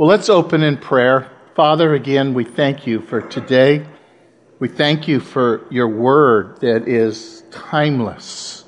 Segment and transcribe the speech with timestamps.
[0.00, 1.30] Well, let's open in prayer.
[1.54, 3.86] Father, again, we thank you for today.
[4.58, 8.64] We thank you for your word that is timeless.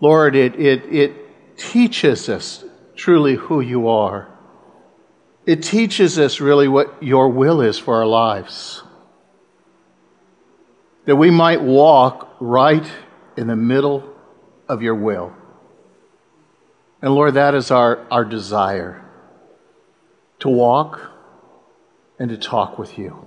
[0.00, 2.64] Lord, it, it, it teaches us
[2.96, 4.26] truly who you are.
[5.46, 8.82] It teaches us really what your will is for our lives.
[11.04, 12.90] That we might walk right
[13.36, 14.02] in the middle
[14.68, 15.32] of your will.
[17.00, 19.04] And Lord, that is our, our desire
[20.40, 21.00] to walk
[22.18, 23.26] and to talk with you.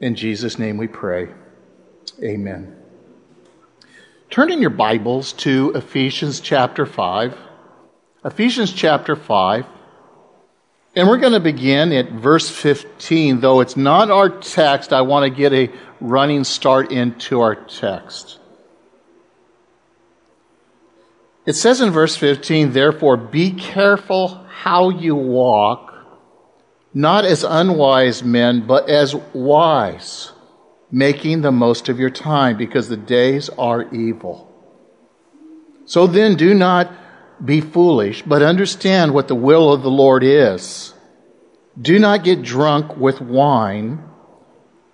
[0.00, 1.28] In Jesus' name we pray.
[2.22, 2.76] Amen.
[4.30, 7.36] Turn in your Bibles to Ephesians chapter 5.
[8.24, 9.64] Ephesians chapter 5.
[10.96, 13.40] And we're going to begin at verse 15.
[13.40, 15.70] Though it's not our text, I want to get a
[16.00, 18.38] running start into our text.
[21.46, 25.92] It says in verse 15, therefore, be careful how you walk,
[26.94, 30.32] not as unwise men, but as wise,
[30.90, 34.48] making the most of your time, because the days are evil.
[35.86, 36.90] So then, do not
[37.44, 40.94] be foolish, but understand what the will of the Lord is.
[41.78, 44.02] Do not get drunk with wine,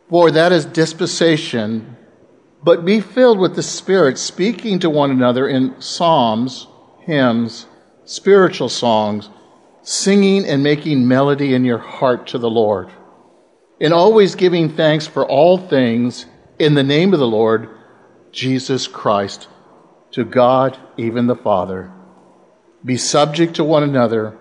[0.09, 1.97] for that is dispensation,
[2.65, 6.67] but be filled with the Spirit, speaking to one another in psalms,
[7.01, 7.67] hymns,
[8.05, 9.29] spiritual songs
[9.83, 12.91] singing and making melody in your heart to the Lord,
[13.81, 16.27] and always giving thanks for all things
[16.59, 17.69] in the name of the Lord
[18.33, 19.49] Jesus Christ
[20.13, 21.93] to God, even the Father.
[22.85, 24.39] Be subject to one another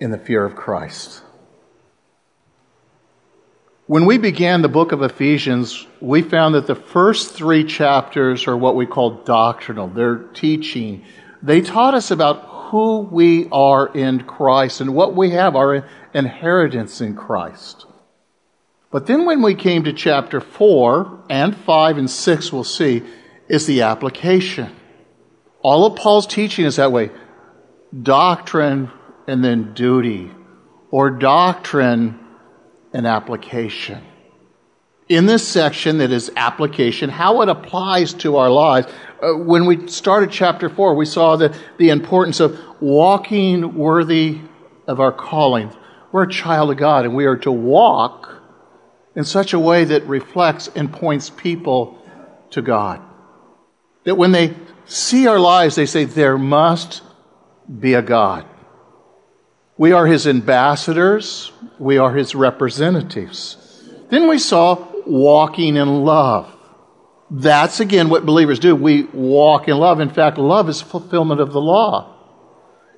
[0.00, 1.22] in the fear of Christ.
[3.86, 8.56] When we began the book of Ephesians, we found that the first three chapters are
[8.56, 9.88] what we call doctrinal.
[9.88, 11.04] They're teaching.
[11.42, 17.00] They taught us about who we are in Christ and what we have, our inheritance
[17.00, 17.86] in Christ.
[18.90, 23.04] But then when we came to chapter 4 and 5 and 6, we'll see,
[23.48, 24.74] is the application.
[25.62, 27.12] All of Paul's teaching is that way
[28.02, 28.90] doctrine
[29.28, 30.32] and then duty,
[30.90, 32.18] or doctrine
[32.92, 34.02] and application.
[35.08, 38.86] In this section that is application, how it applies to our lives,
[39.22, 44.40] uh, when we started chapter 4, we saw the, the importance of walking worthy
[44.86, 45.72] of our calling.
[46.12, 48.30] We're a child of God, and we are to walk
[49.16, 51.98] in such a way that reflects and points people
[52.50, 53.00] to God.
[54.04, 57.02] That when they see our lives, they say, There must
[57.80, 58.46] be a God.
[59.76, 63.56] We are His ambassadors, we are His representatives.
[64.10, 66.54] Then we saw walking in love.
[67.30, 68.76] That's again what believers do.
[68.76, 69.98] We walk in love.
[69.98, 72.13] In fact, love is fulfillment of the law.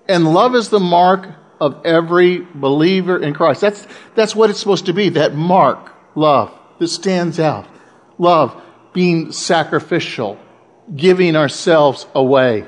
[0.08, 1.28] And love is the mark
[1.60, 3.60] of every believer in Christ.
[3.60, 7.66] That's, that's what it's supposed to be, that mark, love, that stands out.
[8.18, 8.60] Love,
[8.92, 10.38] being sacrificial,
[10.94, 12.66] giving ourselves away,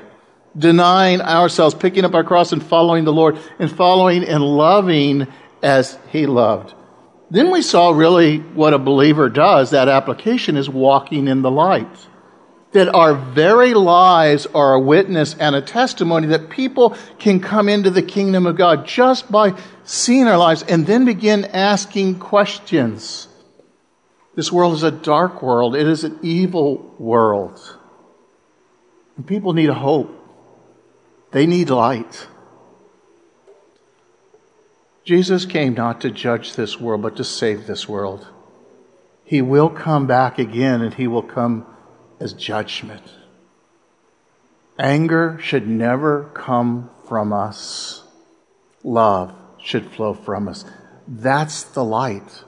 [0.57, 5.27] denying ourselves, picking up our cross and following the Lord, and following and loving
[5.61, 6.73] as He loved.
[7.31, 9.69] Then we saw really what a believer does.
[9.69, 11.87] That application is walking in the light.
[12.73, 17.89] That our very lives are a witness and a testimony that people can come into
[17.89, 23.27] the kingdom of God just by seeing our lives and then begin asking questions.
[24.35, 25.75] This world is a dark world.
[25.75, 27.77] It is an evil world.
[29.17, 30.15] And people need a hope.
[31.31, 32.27] They need light.
[35.03, 38.27] Jesus came not to judge this world, but to save this world.
[39.25, 41.65] He will come back again and he will come
[42.19, 43.03] as judgment.
[44.77, 48.03] Anger should never come from us.
[48.83, 50.65] Love should flow from us.
[51.07, 52.43] That's the light.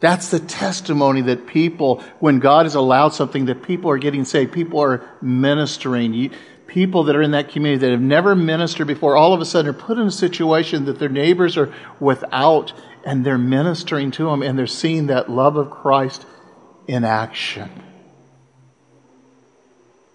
[0.00, 4.52] That's the testimony that people, when God has allowed something, that people are getting saved.
[4.52, 6.30] People are ministering
[6.72, 9.68] people that are in that community that have never ministered before all of a sudden
[9.68, 12.72] are put in a situation that their neighbors are without
[13.04, 16.24] and they're ministering to them and they're seeing that love of Christ
[16.86, 17.70] in action.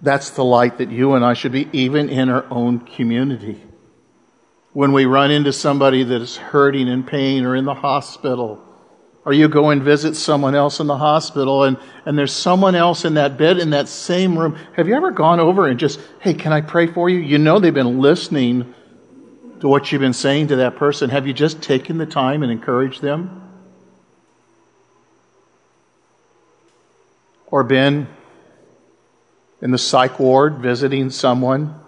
[0.01, 3.63] That's the light that you and I should be, even in our own community.
[4.73, 8.63] When we run into somebody that is hurting in pain or in the hospital,
[9.25, 13.03] or you go and visit someone else in the hospital and, and there's someone else
[13.03, 14.57] in that bed in that same room.
[14.77, 17.19] Have you ever gone over and just, hey, can I pray for you?
[17.19, 18.73] You know they've been listening
[19.59, 21.09] to what you've been saying to that person.
[21.09, 23.43] Have you just taken the time and encouraged them?
[27.47, 28.07] Or been
[29.61, 31.79] in the psych ward visiting someone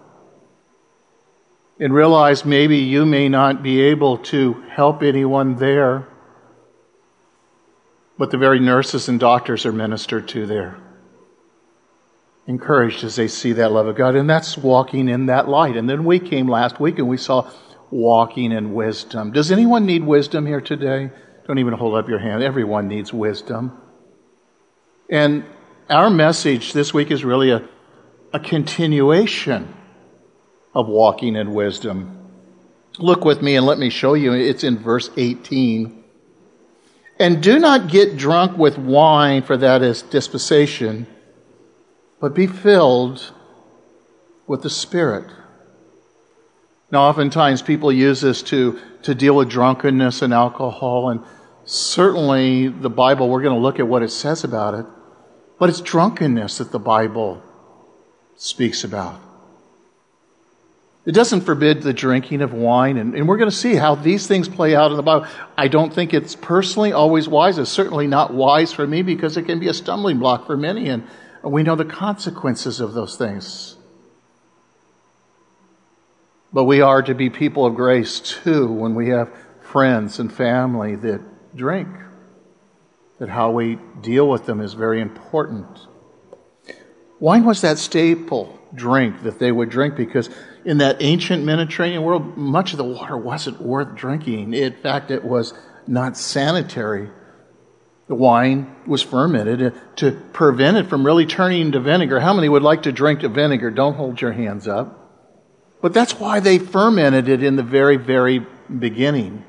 [1.79, 6.07] and realize maybe you may not be able to help anyone there,
[8.17, 10.77] but the very nurses and doctors are ministered to there.
[12.47, 15.77] Encouraged as they see that love of God, and that's walking in that light.
[15.77, 17.49] And then we came last week and we saw
[17.91, 19.31] walking in wisdom.
[19.31, 21.11] Does anyone need wisdom here today?
[21.47, 22.43] Don't even hold up your hand.
[22.43, 23.79] Everyone needs wisdom.
[25.09, 25.45] And
[25.89, 27.67] our message this week is really a,
[28.33, 29.73] a continuation
[30.73, 32.15] of walking in wisdom.
[32.99, 34.33] Look with me and let me show you.
[34.33, 36.03] It's in verse 18.
[37.19, 41.07] And do not get drunk with wine, for that is dispensation,
[42.21, 43.33] but be filled
[44.47, 45.25] with the Spirit.
[46.91, 51.21] Now, oftentimes people use this to, to deal with drunkenness and alcohol, and
[51.65, 54.85] certainly the Bible, we're going to look at what it says about it,
[55.59, 57.43] but it's drunkenness that the Bible
[58.35, 59.19] speaks about.
[61.05, 64.27] It doesn't forbid the drinking of wine, and, and we're going to see how these
[64.27, 65.27] things play out in the Bible.
[65.57, 67.57] I don't think it's personally always wise.
[67.57, 70.87] It's certainly not wise for me because it can be a stumbling block for many,
[70.89, 71.07] and
[71.43, 73.75] we know the consequences of those things.
[76.51, 79.29] But we are to be people of grace too when we have
[79.61, 81.21] friends and family that
[81.55, 81.87] drink.
[83.19, 85.67] That how we deal with them is very important.
[87.19, 90.29] Wine was that staple drink that they would drink because
[90.63, 94.53] in that ancient Mediterranean world, much of the water wasn't worth drinking.
[94.53, 95.53] In fact, it was
[95.87, 97.09] not sanitary.
[98.07, 102.19] The wine was fermented to prevent it from really turning into vinegar.
[102.19, 103.69] How many would like to drink the vinegar?
[103.69, 104.95] Don't hold your hands up.
[105.81, 108.45] But that's why they fermented it in the very, very
[108.77, 109.45] beginning.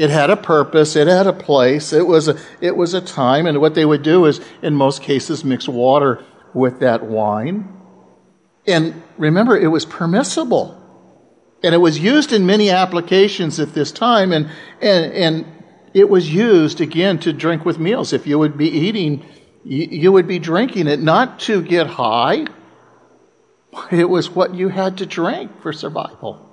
[0.00, 3.44] It had a purpose, it had a place, it was a, it was a time,
[3.44, 6.24] and what they would do is, in most cases, mix water
[6.54, 7.68] with that wine.
[8.66, 10.74] And remember, it was permissible.
[11.62, 14.48] And it was used in many applications at this time, and,
[14.80, 15.46] and, and
[15.92, 18.14] it was used again to drink with meals.
[18.14, 19.22] If you would be eating,
[19.64, 22.46] you would be drinking it not to get high,
[23.90, 26.48] it was what you had to drink for survival.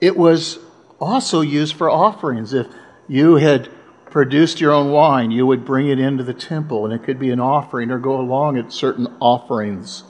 [0.00, 0.60] It was
[1.00, 2.52] also used for offerings.
[2.52, 2.66] If
[3.08, 3.68] you had
[4.10, 7.30] produced your own wine, you would bring it into the temple, and it could be
[7.30, 10.04] an offering or go along at certain offerings.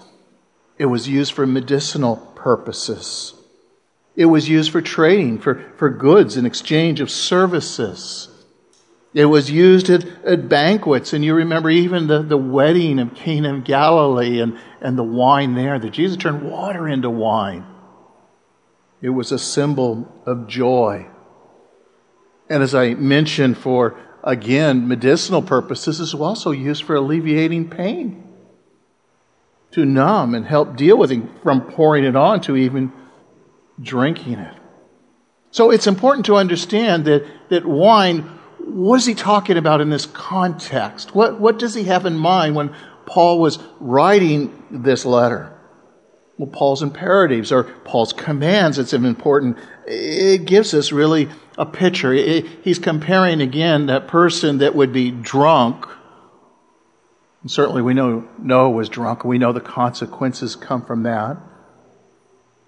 [0.78, 3.34] It was used for medicinal purposes.
[4.14, 8.28] It was used for trading, for, for goods and exchange of services.
[9.12, 13.54] It was used at, at banquets, and you remember even the, the wedding of Cana
[13.54, 17.66] of Galilee and, and the wine there, that Jesus turned water into wine.
[19.00, 21.06] It was a symbol of joy.
[22.48, 28.24] And as I mentioned, for again, medicinal purposes, is also used for alleviating pain
[29.70, 32.92] to numb and help deal with it from pouring it on to even
[33.80, 34.54] drinking it.
[35.52, 38.22] So it's important to understand that, that wine,
[38.58, 41.14] what is he talking about in this context?
[41.14, 42.74] What, what does he have in mind when
[43.06, 45.55] Paul was writing this letter?
[46.38, 49.56] Well, Paul's imperatives or Paul's commands, it's important.
[49.86, 52.12] It gives us really a picture.
[52.12, 55.86] It, he's comparing again that person that would be drunk
[57.46, 59.24] and certainly we know Noah was drunk.
[59.24, 61.36] We know the consequences come from that.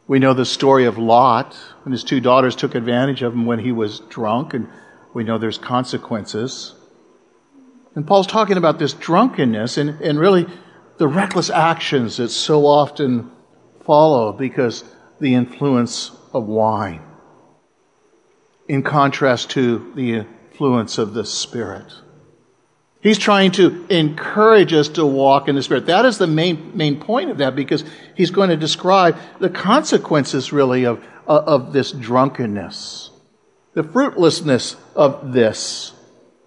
[0.06, 3.58] We know the story of Lot when his two daughters took advantage of him when
[3.58, 4.68] he was drunk, and
[5.12, 6.76] we know there's consequences.
[7.96, 10.46] And Paul's talking about this drunkenness and, and really
[10.98, 13.32] the reckless actions that so often
[13.88, 14.84] follow because
[15.18, 17.00] the influence of wine,
[18.68, 21.90] in contrast to the influence of the Spirit.
[23.00, 25.86] He's trying to encourage us to walk in the Spirit.
[25.86, 27.82] That is the main, main point of that because
[28.14, 33.08] he's going to describe the consequences, really, of, uh, of this drunkenness,
[33.72, 35.94] the fruitlessness of this.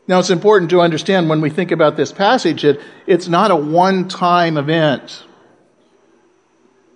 [0.07, 3.55] Now, it's important to understand when we think about this passage that it's not a
[3.55, 5.23] one time event.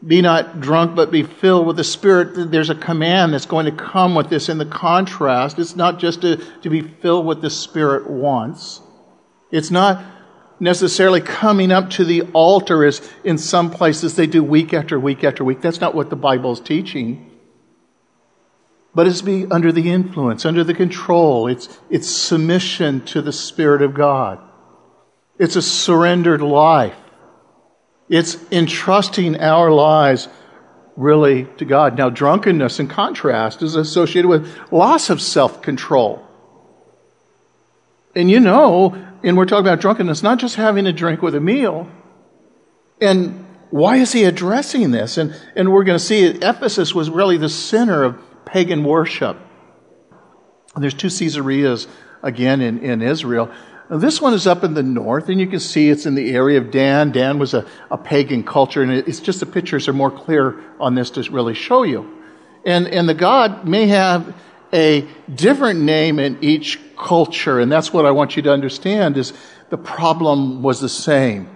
[0.06, 2.52] Be not drunk, but be filled with the Spirit.
[2.52, 5.58] There's a command that's going to come with this in the contrast.
[5.58, 8.82] It's not just to, to be filled with the Spirit once.
[9.52, 10.04] It's not
[10.60, 15.24] necessarily coming up to the altar as in some places they do week after week
[15.24, 15.62] after week.
[15.62, 17.32] That's not what the Bible is teaching.
[18.94, 21.48] But it's be under the influence, under the control.
[21.48, 24.40] It's, it's submission to the Spirit of God.
[25.38, 26.96] It's a surrendered life.
[28.08, 30.28] It's entrusting our lives
[30.96, 31.98] really to God.
[31.98, 36.26] Now, drunkenness, in contrast, is associated with loss of self control.
[38.16, 41.42] And you know, and we're talking about drunkenness, not just having a drink with a
[41.42, 41.90] meal.
[43.02, 45.18] And why is he addressing this?
[45.18, 49.38] And, and we're going to see it, Ephesus was really the center of pagan worship.
[50.76, 51.88] And there's two Caesareas
[52.22, 53.52] again in, in Israel.
[53.90, 56.32] Now, this one is up in the north, and you can see it's in the
[56.32, 57.12] area of Dan.
[57.12, 60.96] Dan was a, a pagan culture, and it's just the pictures are more clear on
[60.96, 62.12] this to really show you.
[62.66, 64.36] And, and the God may have
[64.74, 69.34] a different name in each culture, and that's what I want you to understand is
[69.70, 71.50] the problem was the same.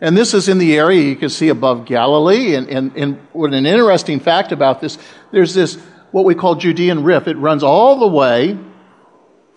[0.00, 2.54] And this is in the area you can see above Galilee.
[2.54, 4.98] And, and, and what an interesting fact about this,
[5.32, 5.76] there's this,
[6.12, 7.26] what we call Judean Rift.
[7.26, 8.58] It runs all the way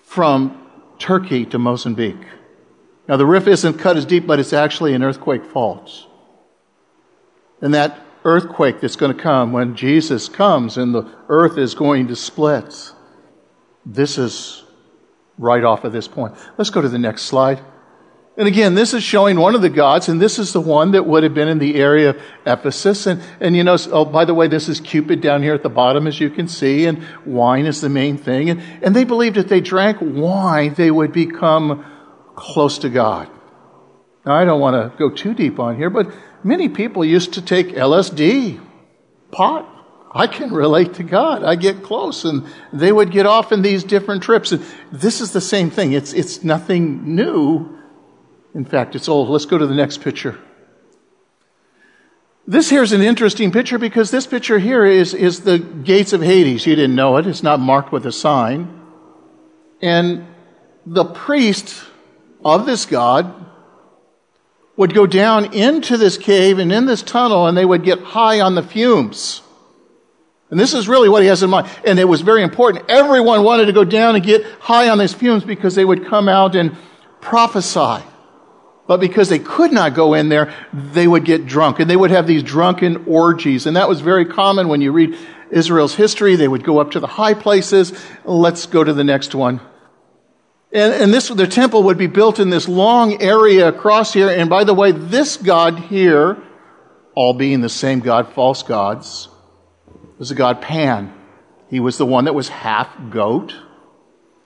[0.03, 0.60] from
[1.01, 2.27] Turkey to Mozambique.
[3.07, 5.91] Now, the rift isn't cut as deep, but it's actually an earthquake fault.
[7.59, 12.07] And that earthquake that's going to come when Jesus comes and the earth is going
[12.07, 12.91] to split,
[13.83, 14.63] this is
[15.39, 16.35] right off of this point.
[16.57, 17.59] Let's go to the next slide.
[18.41, 21.05] And again, this is showing one of the gods, and this is the one that
[21.05, 23.05] would have been in the area of Ephesus.
[23.05, 25.69] And, and you know, oh, by the way, this is Cupid down here at the
[25.69, 28.49] bottom, as you can see, and wine is the main thing.
[28.49, 31.85] And, and they believed if they drank wine, they would become
[32.33, 33.29] close to God.
[34.25, 36.11] Now, I don't want to go too deep on here, but
[36.43, 38.59] many people used to take LSD,
[39.29, 39.69] pot.
[40.15, 41.43] I can relate to God.
[41.43, 44.51] I get close, and they would get off in these different trips.
[44.51, 45.91] And this is the same thing.
[45.91, 47.77] It's, it's nothing new
[48.53, 49.29] in fact, it's old.
[49.29, 50.37] Let's go to the next picture.
[52.47, 56.21] This here is an interesting picture because this picture here is, is the gates of
[56.21, 56.65] Hades.
[56.65, 57.27] You didn't know it.
[57.27, 58.81] It's not marked with a sign.
[59.81, 60.27] And
[60.85, 61.83] the priest
[62.43, 63.45] of this god
[64.75, 68.41] would go down into this cave and in this tunnel and they would get high
[68.41, 69.41] on the fumes.
[70.49, 71.69] And this is really what he has in mind.
[71.85, 72.89] And it was very important.
[72.89, 76.27] Everyone wanted to go down and get high on these fumes because they would come
[76.27, 76.75] out and
[77.21, 78.03] prophesy.
[78.91, 82.11] But because they could not go in there, they would get drunk and they would
[82.11, 83.65] have these drunken orgies.
[83.65, 85.17] And that was very common when you read
[85.49, 86.35] Israel's history.
[86.35, 87.93] They would go up to the high places.
[88.25, 89.61] Let's go to the next one.
[90.73, 94.27] And, and this, the temple would be built in this long area across here.
[94.27, 96.43] And by the way, this God here,
[97.15, 99.29] all being the same God, false gods,
[100.17, 101.13] was the God Pan.
[101.69, 103.55] He was the one that was half goat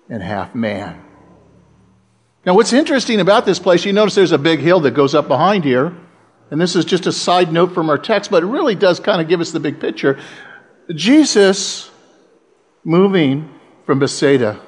[0.07, 1.04] and half man.
[2.45, 5.27] Now, what's interesting about this place, you notice there's a big hill that goes up
[5.27, 5.95] behind here.
[6.51, 9.19] And this is just a side note from our text, but it really does kind
[9.19, 10.19] of give us the big picture.
[10.93, 11.89] Jesus
[12.83, 13.51] moving
[13.87, 14.61] from Bethsaida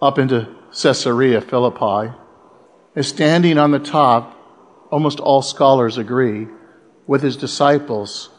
[0.00, 2.16] up into Caesarea Philippi
[2.94, 4.34] is standing on the top,
[4.90, 6.46] almost all scholars agree,
[7.06, 8.30] with his disciples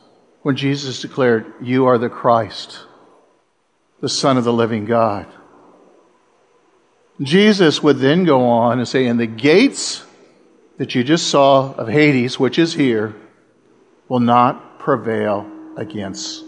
[0.41, 2.79] when Jesus declared, You are the Christ,
[4.01, 5.27] the Son of the living God.
[7.22, 10.03] Jesus would then go on and say, And the gates
[10.77, 13.13] that you just saw of Hades, which is here,
[14.10, 16.43] will not prevail against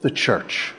[0.00, 0.72] the church.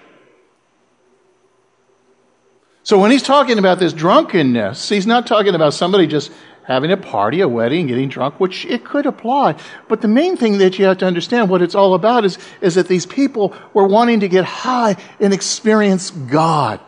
[2.83, 6.31] So when he's talking about this drunkenness, he's not talking about somebody just
[6.63, 9.55] having a party, a wedding, getting drunk, which it could apply.
[9.87, 12.75] But the main thing that you have to understand what it's all about is, is
[12.75, 16.79] that these people were wanting to get high and experience God.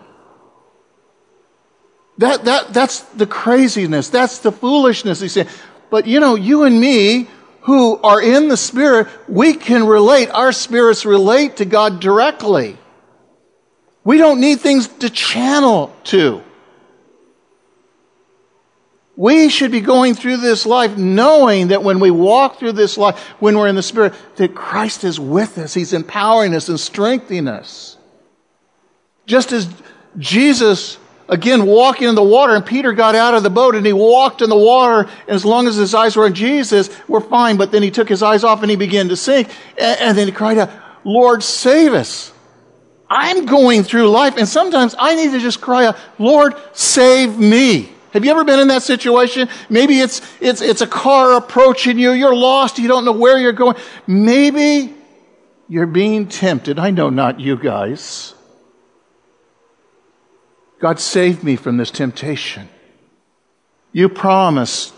[2.20, 4.10] That, that, that's the craziness.
[4.10, 5.20] That's the foolishness.
[5.20, 5.50] He said,
[5.90, 7.28] but you know, you and me
[7.62, 10.30] who are in the Spirit, we can relate.
[10.30, 12.78] Our spirits relate to God directly.
[14.04, 16.44] We don't need things to channel to.
[19.16, 23.20] We should be going through this life knowing that when we walk through this life,
[23.40, 25.74] when we're in the Spirit, that Christ is with us.
[25.74, 27.98] He's empowering us and strengthening us.
[29.26, 29.70] Just as
[30.18, 30.98] Jesus
[31.34, 34.42] again walking in the water and Peter got out of the boat and he walked
[34.42, 37.58] in the water and as long as his eyes were on Jesus, we're fine.
[37.58, 40.28] But then he took his eyes off and he began to sink and, and then
[40.28, 40.70] he cried out,
[41.04, 42.32] Lord, save us.
[43.10, 47.90] I'm going through life and sometimes I need to just cry out, Lord, save me.
[48.12, 49.50] Have you ever been in that situation?
[49.70, 52.12] Maybe it's, it's, it's a car approaching you.
[52.12, 52.78] You're lost.
[52.78, 53.76] You don't know where you're going.
[54.06, 54.94] Maybe
[55.68, 56.78] you're being tempted.
[56.78, 58.36] I know not you guys
[60.84, 62.68] God, save me from this temptation.
[63.94, 64.94] You promised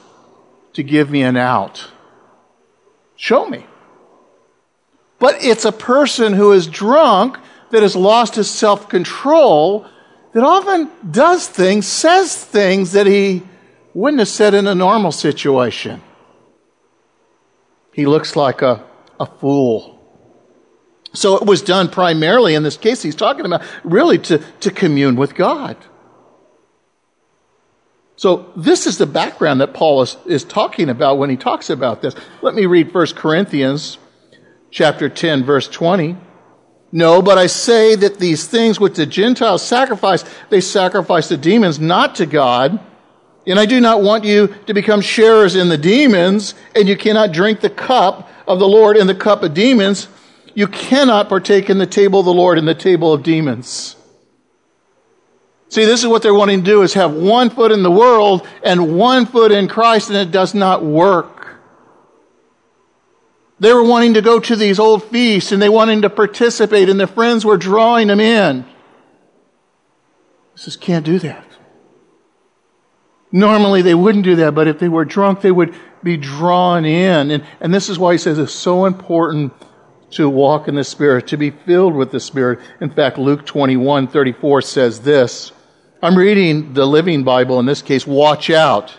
[0.74, 1.92] to give me an out.
[3.18, 3.68] Show me.
[5.20, 7.38] But it's a person who is drunk
[7.70, 9.86] that has lost his self control
[10.34, 13.44] that often does things, says things that he
[13.94, 16.02] wouldn't have said in a normal situation.
[17.94, 18.84] He looks like a,
[19.20, 19.95] a fool.
[21.16, 25.16] So it was done primarily in this case, he's talking about really to, to commune
[25.16, 25.78] with God.
[28.18, 32.02] So this is the background that Paul is, is talking about when he talks about
[32.02, 32.16] this.
[32.42, 33.98] Let me read 1 Corinthians
[34.72, 36.16] chapter 10 verse 20.
[36.92, 41.80] No, but I say that these things which the Gentiles sacrifice, they sacrifice to demons,
[41.80, 42.80] not to God.
[43.48, 47.32] And I do not want you to become sharers in the demons, and you cannot
[47.32, 50.08] drink the cup of the Lord and the cup of demons.
[50.56, 53.98] You cannot partake in the table of the Lord and the table of demons.
[55.68, 58.48] See, this is what they're wanting to do is have one foot in the world
[58.64, 61.58] and one foot in Christ, and it does not work.
[63.60, 67.00] They were wanting to go to these old feasts and they wanted to participate, and
[67.00, 68.64] their friends were drawing them in.
[70.54, 71.46] He says, can't do that.
[73.32, 77.32] Normally they wouldn't do that, but if they were drunk, they would be drawn in.
[77.32, 79.52] And, and this is why he says it's so important
[80.12, 82.60] to walk in the Spirit, to be filled with the Spirit.
[82.82, 85.52] In fact, Luke 21 34 says this.
[86.02, 88.06] I'm reading the Living Bible in this case.
[88.06, 88.98] Watch out.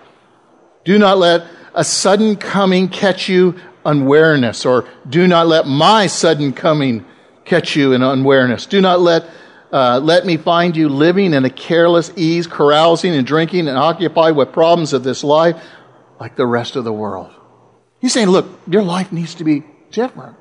[0.85, 6.53] Do not let a sudden coming catch you unawareness, or do not let my sudden
[6.53, 7.05] coming
[7.45, 8.67] catch you in unawareness.
[8.67, 9.29] Do not let
[9.73, 14.37] uh, let me find you living in a careless ease, carousing and drinking and occupied
[14.37, 15.61] with problems of this life
[16.21, 17.33] like the rest of the world.
[18.01, 20.37] He's saying, look, your life needs to be different.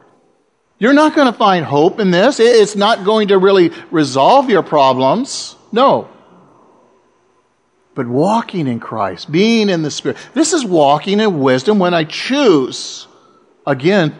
[0.77, 2.39] You're not going to find hope in this.
[2.39, 5.55] It's not going to really resolve your problems.
[5.71, 6.09] No.
[7.93, 12.03] But walking in Christ, being in the Spirit, this is walking in wisdom when I
[12.03, 13.07] choose
[13.65, 14.15] again,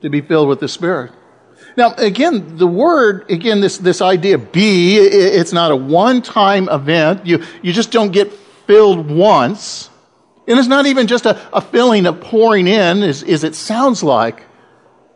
[0.00, 1.12] to be filled with the Spirit.
[1.76, 7.26] Now, again, the word, again, this, this idea, be, it's not a one time event.
[7.26, 8.32] You, you just don't get
[8.66, 9.90] filled once.
[10.48, 14.02] And it's not even just a, a filling of pouring in, as, as it sounds
[14.02, 14.46] like.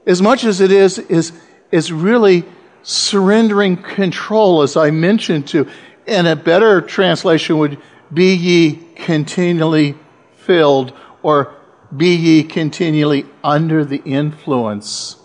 [0.07, 1.33] As much as it is, is,
[1.71, 2.45] is really
[2.83, 5.69] surrendering control, as I mentioned to.
[6.07, 7.79] And a better translation would
[8.13, 9.95] be ye continually
[10.37, 11.55] filled or
[11.97, 15.17] be ye continually under the influence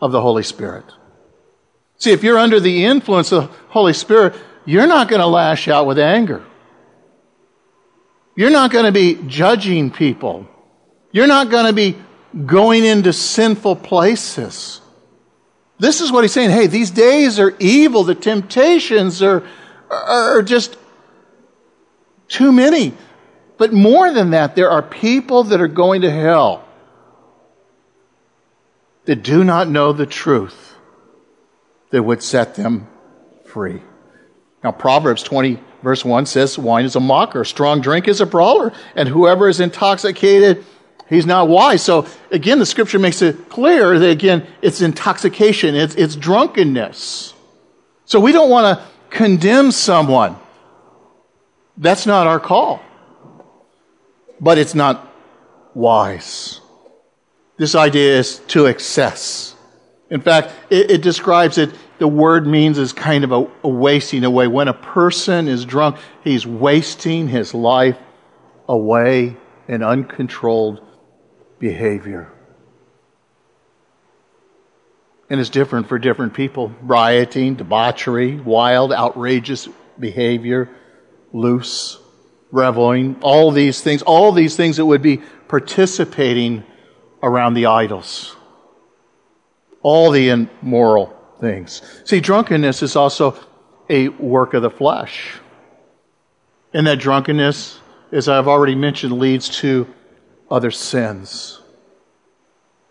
[0.00, 0.84] of the Holy Spirit.
[1.98, 5.66] See, if you're under the influence of the Holy Spirit, you're not going to lash
[5.66, 6.44] out with anger.
[8.34, 10.48] You're not going to be judging people.
[11.12, 11.96] You're not going to be
[12.46, 14.80] going into sinful places.
[15.78, 16.50] This is what he's saying.
[16.50, 18.04] Hey, these days are evil.
[18.04, 19.42] The temptations are,
[19.90, 20.76] are just
[22.28, 22.94] too many.
[23.58, 26.66] But more than that, there are people that are going to hell
[29.06, 30.76] that do not know the truth
[31.90, 32.86] that would set them
[33.44, 33.82] free.
[34.62, 38.72] Now, Proverbs 20, verse 1 says, Wine is a mocker, strong drink is a brawler,
[38.94, 40.64] and whoever is intoxicated,
[41.08, 41.82] he's not wise.
[41.82, 47.34] So, again, the scripture makes it clear that, again, it's intoxication, it's, it's drunkenness.
[48.04, 50.36] So, we don't want to condemn someone.
[51.76, 52.82] That's not our call
[54.40, 55.12] but it's not
[55.74, 56.60] wise.
[57.58, 59.54] This idea is to excess.
[60.08, 64.24] In fact, it, it describes it, the word means is kind of a, a wasting
[64.24, 64.48] away.
[64.48, 67.98] When a person is drunk, he's wasting his life
[68.66, 69.36] away
[69.68, 70.80] in uncontrolled
[71.58, 72.32] behavior.
[75.28, 76.72] And it's different for different people.
[76.80, 80.70] Rioting, debauchery, wild, outrageous behavior,
[81.34, 81.98] loose
[82.50, 86.64] reveling, all these things, all these things that would be participating
[87.22, 88.34] around the idols.
[89.82, 91.82] All the immoral things.
[92.04, 93.36] See, drunkenness is also
[93.88, 95.34] a work of the flesh.
[96.72, 97.80] And that drunkenness,
[98.12, 99.92] as I've already mentioned, leads to
[100.50, 101.60] other sins.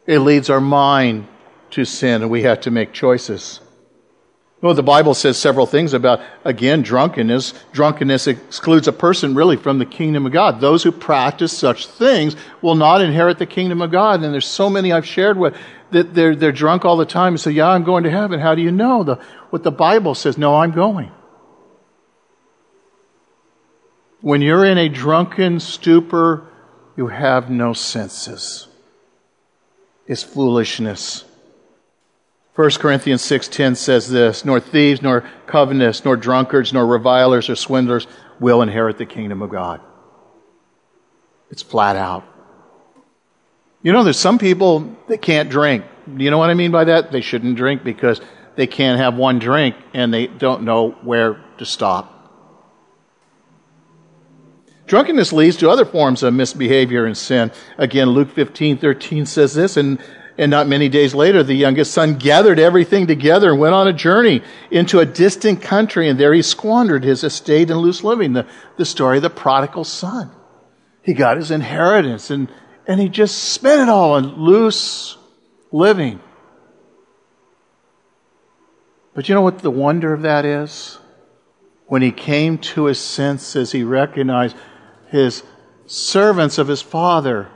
[0.06, 1.28] It leads our mind
[1.72, 3.62] to sin, and we have to make choices.
[4.62, 7.54] Well, the Bible says several things about, again, drunkenness.
[7.72, 10.60] Drunkenness excludes a person really from the kingdom of God.
[10.60, 14.22] Those who practice such things will not inherit the kingdom of God.
[14.22, 15.56] And there's so many I've shared with
[15.92, 18.40] that they're, they're drunk all the time and say, Yeah, I'm going to heaven.
[18.40, 19.04] How do you know?
[19.04, 19.16] The,
[19.50, 21.12] what the Bible says, No, I'm going.
[24.22, 26.46] When you're in a drunken stupor,
[26.98, 28.68] you have no senses.
[30.06, 31.24] It's foolishness.
[32.56, 38.06] 1 Corinthians 6:10 says this, nor thieves nor covetous nor drunkards nor revilers or swindlers
[38.40, 39.80] will inherit the kingdom of God.
[41.50, 42.26] It's flat out.
[43.82, 45.86] You know there's some people that can't drink.
[46.14, 47.12] Do you know what I mean by that?
[47.12, 48.20] They shouldn't drink because
[48.56, 52.16] they can't have one drink and they don't know where to stop.
[54.88, 57.52] Drunkenness leads to other forms of misbehavior and sin.
[57.78, 60.00] Again, Luke 15, 13 says this, and
[60.40, 63.94] And not many days later, the youngest son gathered everything together and went on a
[63.94, 68.32] journey into a distant country, and there he squandered his estate and loose living.
[68.32, 70.32] The, the story of the prodigal son.
[71.04, 72.50] He got his inheritance and,
[72.90, 75.18] and he just spent it all on loose
[75.72, 76.20] living.
[79.14, 81.00] But you know what the wonder of that is?
[81.88, 84.58] When he came to his senses, he recognized
[85.08, 85.44] his
[85.86, 87.50] servants of his father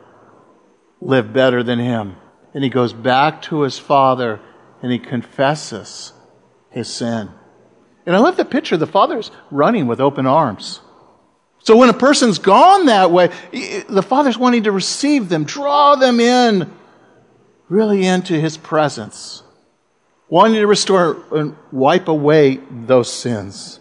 [1.01, 2.15] live better than him
[2.53, 4.39] and he goes back to his father
[4.81, 6.13] and he confesses
[6.69, 7.29] his sin.
[8.05, 8.77] And I love the picture.
[8.77, 10.81] The father's running with open arms.
[11.63, 13.29] So when a person's gone that way,
[13.87, 16.69] the father's wanting to receive them, draw them in,
[17.69, 19.43] really into his presence,
[20.27, 23.79] wanting to restore and wipe away those sins.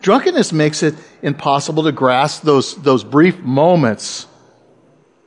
[0.00, 4.28] Drunkenness makes it impossible to grasp those, those brief moments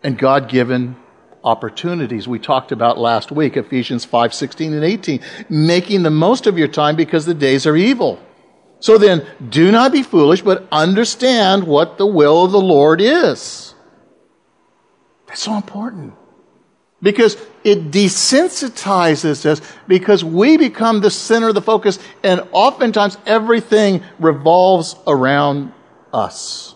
[0.01, 0.95] and God given
[1.43, 5.19] opportunities we talked about last week, Ephesians 5, 16 and 18.
[5.49, 8.21] Making the most of your time because the days are evil.
[8.79, 13.73] So then, do not be foolish, but understand what the will of the Lord is.
[15.27, 16.13] That's so important.
[17.01, 24.03] Because it desensitizes us because we become the center of the focus and oftentimes everything
[24.19, 25.71] revolves around
[26.11, 26.75] us.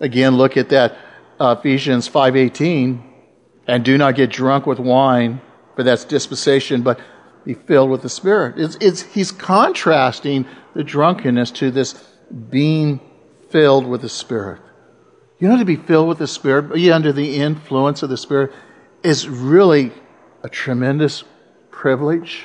[0.00, 0.96] Again, look at that
[1.40, 3.02] Ephesians 5:18,
[3.66, 5.40] and do not get drunk with wine,
[5.74, 7.00] for that's dispensation, but
[7.48, 8.58] be filled with the Spirit.
[8.58, 11.94] It's, it's, he's contrasting the drunkenness to this
[12.50, 13.00] being
[13.48, 14.60] filled with the Spirit.
[15.38, 18.52] You know, to be filled with the Spirit, be under the influence of the Spirit,
[19.02, 19.92] is really
[20.42, 21.24] a tremendous
[21.70, 22.44] privilege.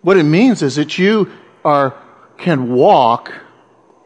[0.00, 1.30] What it means is that you
[1.64, 1.96] are
[2.38, 3.32] can walk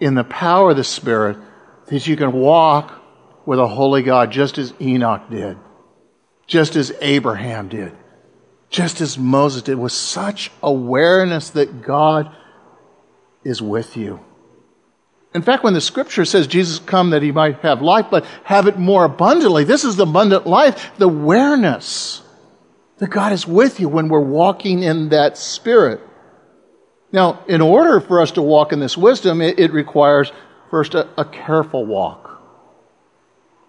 [0.00, 1.38] in the power of the Spirit,
[1.87, 2.92] that you can walk
[3.46, 5.57] with a holy God, just as Enoch did,
[6.46, 7.96] just as Abraham did,
[8.70, 12.35] just as Moses did, with such awareness that God
[13.44, 14.20] is with you.
[15.35, 18.66] In fact, when the scripture says Jesus come that he might have life, but have
[18.66, 22.22] it more abundantly, this is the abundant life, the awareness
[22.98, 26.00] that God is with you when we're walking in that spirit.
[27.12, 30.30] Now, in order for us to walk in this wisdom, it, it requires
[30.70, 32.30] first a, a careful walk.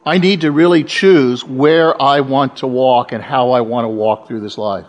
[0.06, 3.90] I need to really choose where I want to walk and how I want to
[3.90, 4.88] walk through this life.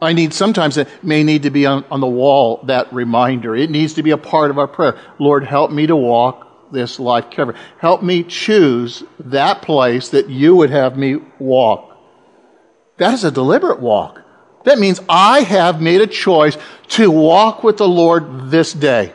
[0.00, 3.56] I need, sometimes it may need to be on, on the wall, that reminder.
[3.56, 4.98] It needs to be a part of our prayer.
[5.18, 7.58] Lord, help me to walk this life carefully.
[7.78, 11.96] Help me choose that place that you would have me walk.
[12.98, 14.20] That is a deliberate walk.
[14.64, 16.56] That means I have made a choice
[16.88, 19.12] to walk with the Lord this day.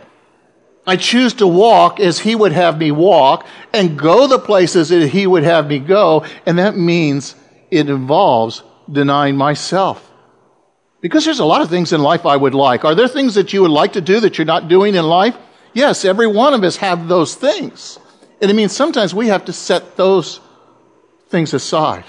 [0.90, 5.08] I choose to walk as He would have me walk and go the places that
[5.10, 6.26] He would have me go.
[6.48, 7.36] And that means
[7.70, 10.12] it involves denying myself.
[11.00, 12.86] Because there's a lot of things in life I would like.
[12.86, 15.38] Are there things that you would like to do that you're not doing in life?
[15.74, 18.00] Yes, every one of us have those things.
[18.42, 20.40] And it means sometimes we have to set those
[21.28, 22.06] things aside.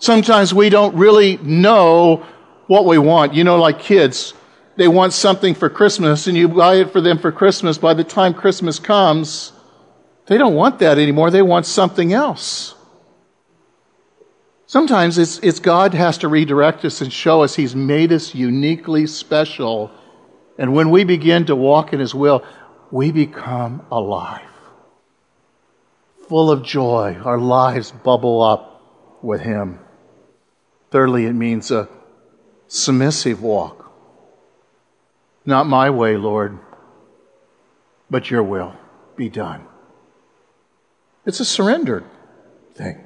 [0.00, 2.26] Sometimes we don't really know
[2.66, 3.34] what we want.
[3.34, 4.34] You know, like kids,
[4.78, 8.04] they want something for Christmas and you buy it for them for Christmas, by the
[8.04, 9.52] time Christmas comes,
[10.26, 11.32] they don't want that anymore.
[11.32, 12.76] They want something else.
[14.66, 19.08] Sometimes it's, it's God has to redirect us and show us He's made us uniquely
[19.08, 19.90] special.
[20.56, 22.44] And when we begin to walk in His will,
[22.92, 24.46] we become alive,
[26.28, 27.18] full of joy.
[27.24, 28.80] Our lives bubble up
[29.22, 29.80] with Him.
[30.92, 31.88] Thirdly, it means a
[32.68, 33.87] submissive walk.
[35.48, 36.58] Not my way, Lord,
[38.10, 38.74] but your will
[39.16, 39.64] be done.
[41.24, 42.04] It's a surrendered
[42.74, 43.02] thing.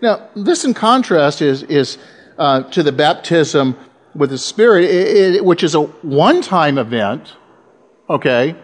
[0.00, 1.98] Now, this in contrast is, is
[2.38, 3.76] uh, to the baptism
[4.14, 7.36] with the Spirit, it, it, which is a one time event,
[8.08, 8.56] okay?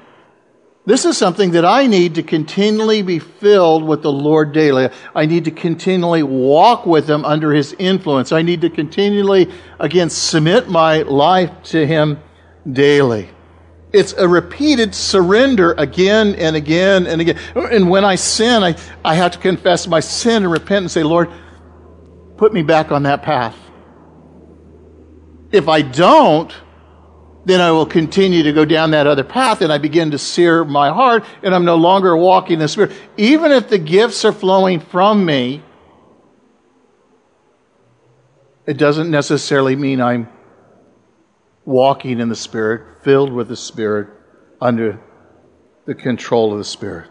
[0.86, 4.88] This is something that I need to continually be filled with the Lord daily.
[5.14, 8.32] I need to continually walk with Him under His influence.
[8.32, 12.18] I need to continually, again, submit my life to Him
[12.70, 13.28] daily.
[13.92, 17.38] It's a repeated surrender again and again and again.
[17.54, 21.02] And when I sin, I, I have to confess my sin and repent and say,
[21.02, 21.30] Lord,
[22.38, 23.56] put me back on that path.
[25.50, 26.52] If I don't,
[27.44, 30.64] then I will continue to go down that other path and I begin to sear
[30.64, 32.92] my heart and I'm no longer walking in the Spirit.
[33.18, 35.62] Even if the gifts are flowing from me,
[38.64, 40.28] it doesn't necessarily mean I'm
[41.64, 44.08] walking in the Spirit, filled with the Spirit,
[44.60, 45.00] under
[45.86, 47.10] the control of the Spirit.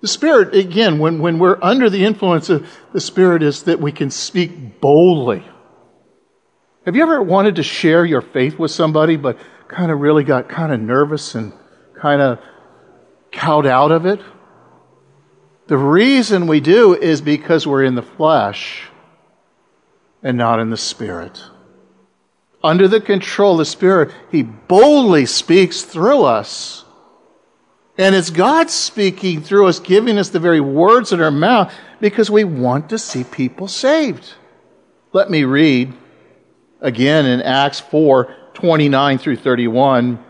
[0.00, 3.92] The Spirit, again, when, when we're under the influence of the Spirit, is that we
[3.92, 5.44] can speak boldly.
[6.84, 10.48] Have you ever wanted to share your faith with somebody, but kind of really got
[10.48, 11.54] kind of nervous and
[11.98, 12.38] kind of
[13.30, 14.20] cowed out of it?
[15.66, 18.86] The reason we do is because we're in the flesh
[20.22, 21.42] and not in the Spirit.
[22.64, 26.86] Under the control of the Spirit, He boldly speaks through us.
[27.98, 32.30] And it's God speaking through us, giving us the very words in our mouth because
[32.30, 34.32] we want to see people saved.
[35.12, 35.92] Let me read
[36.80, 40.24] again in Acts 4 29 through 31.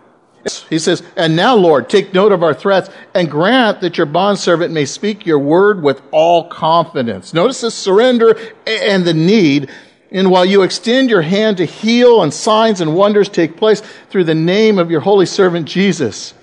[0.68, 4.72] He says, And now, Lord, take note of our threats and grant that your bondservant
[4.72, 7.32] may speak your word with all confidence.
[7.32, 9.70] Notice the surrender and the need.
[10.14, 14.24] And while you extend your hand to heal and signs and wonders take place through
[14.24, 16.34] the name of your holy servant Jesus.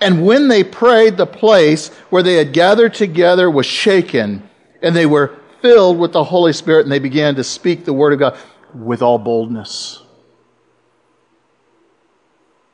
[0.00, 4.48] And when they prayed, the place where they had gathered together was shaken,
[4.80, 8.14] and they were filled with the Holy Spirit, and they began to speak the word
[8.14, 8.38] of God
[8.74, 10.00] with all boldness.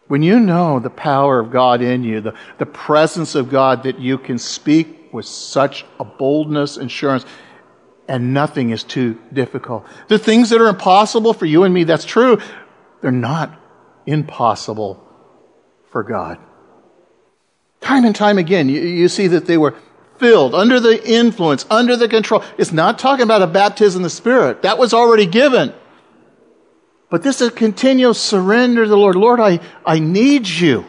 [0.06, 3.98] When you know the power of God in you, the, the presence of God that
[3.98, 7.24] you can speak with such a boldness and assurance,
[8.08, 9.86] and nothing is too difficult.
[10.08, 12.38] The things that are impossible for you and me, that's true.
[13.00, 13.58] They're not
[14.06, 15.02] impossible
[15.90, 16.38] for God.
[17.80, 19.74] Time and time again, you, you see that they were
[20.18, 22.42] filled, under the influence, under the control.
[22.56, 24.62] It's not talking about a baptism in the Spirit.
[24.62, 25.74] That was already given.
[27.10, 29.16] But this is a continual surrender to the Lord.
[29.16, 30.84] Lord, I, I need you.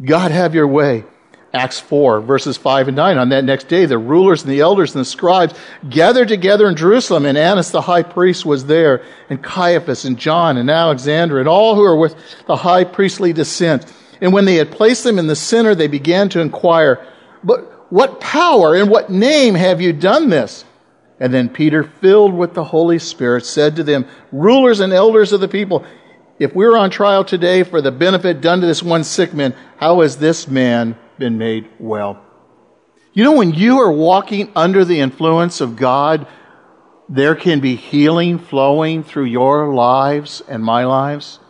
[0.00, 1.04] God, have your way.
[1.58, 3.18] Acts 4, verses 5 and 9.
[3.18, 5.54] On that next day, the rulers and the elders and the scribes
[5.90, 10.56] gathered together in Jerusalem, and Annas the high priest was there, and Caiaphas and John
[10.56, 12.14] and Alexander, and all who were with
[12.46, 13.92] the high priestly descent.
[14.20, 17.04] And when they had placed them in the center, they began to inquire,
[17.42, 20.64] But what power and what name have you done this?
[21.18, 25.40] And then Peter, filled with the Holy Spirit, said to them, Rulers and elders of
[25.40, 25.84] the people,
[26.38, 29.56] if we are on trial today for the benefit done to this one sick man,
[29.78, 32.24] how is this man been made well?
[33.12, 36.26] You know, when you are walking under the influence of God,
[37.08, 41.40] there can be healing flowing through your lives and my lives.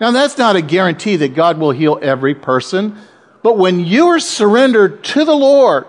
[0.00, 2.98] Now, that's not a guarantee that God will heal every person,
[3.42, 5.86] but when you are surrendered to the Lord,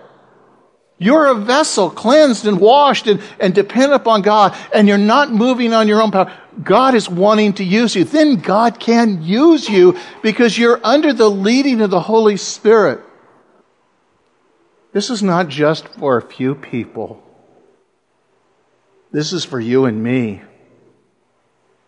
[0.98, 5.74] you're a vessel cleansed and washed and, and depend upon God, and you're not moving
[5.74, 6.32] on your own power.
[6.64, 8.06] God is wanting to use you.
[8.06, 13.02] Then God can use you because you're under the leading of the Holy Spirit.
[14.94, 17.22] This is not just for a few people.
[19.12, 20.42] This is for you and me.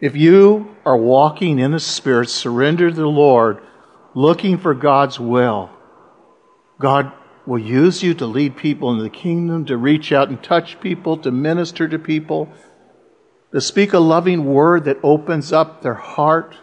[0.01, 3.61] If you are walking in the Spirit, surrender to the Lord,
[4.13, 5.69] looking for God's will,
[6.79, 7.13] God
[7.47, 11.17] will use you to lead people into the kingdom, to reach out and touch people,
[11.17, 12.49] to minister to people,
[13.53, 16.55] to speak a loving word that opens up their heart.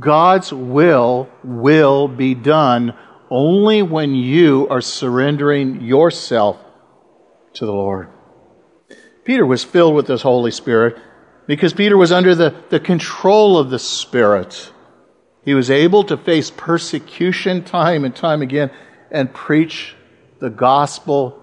[0.00, 2.94] God's will will be done
[3.28, 6.58] only when you are surrendering yourself
[7.52, 8.08] to the Lord.
[9.24, 10.96] Peter was filled with this Holy Spirit
[11.46, 14.72] because Peter was under the, the control of the Spirit.
[15.44, 18.70] He was able to face persecution time and time again
[19.12, 19.94] and preach
[20.40, 21.40] the gospel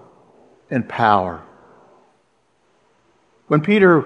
[0.68, 1.42] in power.
[3.46, 4.04] When Peter,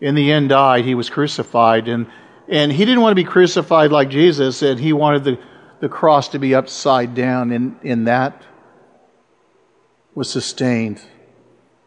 [0.00, 2.08] in the end, died, he was crucified, and,
[2.48, 5.38] and he didn't want to be crucified like Jesus, and he wanted the,
[5.80, 8.42] the cross to be upside down, and in that
[10.14, 11.00] was sustained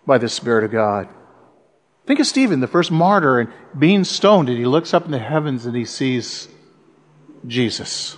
[0.06, 1.10] by the Spirit of God.
[2.06, 5.20] Think of Stephen, the first martyr, and being stoned, and he looks up in the
[5.20, 6.48] heavens and he sees
[7.46, 8.18] Jesus.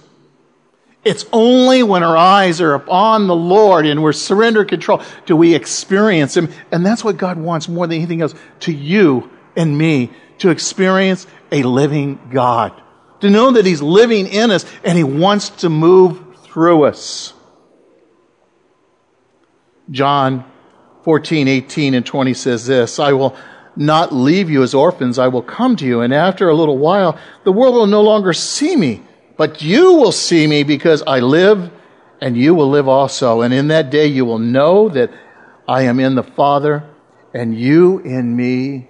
[1.10, 5.56] It's only when our eyes are upon the Lord and we're surrender control do we
[5.56, 6.50] experience Him.
[6.72, 11.26] And that's what God wants more than anything else to you and me to experience
[11.52, 12.80] a living God.
[13.22, 17.34] To know that He's living in us and He wants to move through us.
[19.89, 20.45] John
[21.06, 23.36] 14, 18, and 20 says this I will
[23.76, 26.02] not leave you as orphans, I will come to you.
[26.02, 29.02] And after a little while, the world will no longer see me
[29.39, 31.71] but you will see me because I live,
[32.19, 33.39] and you will live also.
[33.39, 35.12] And in that day you will know that
[35.65, 36.84] I am in the Father,
[37.34, 38.89] and you in me,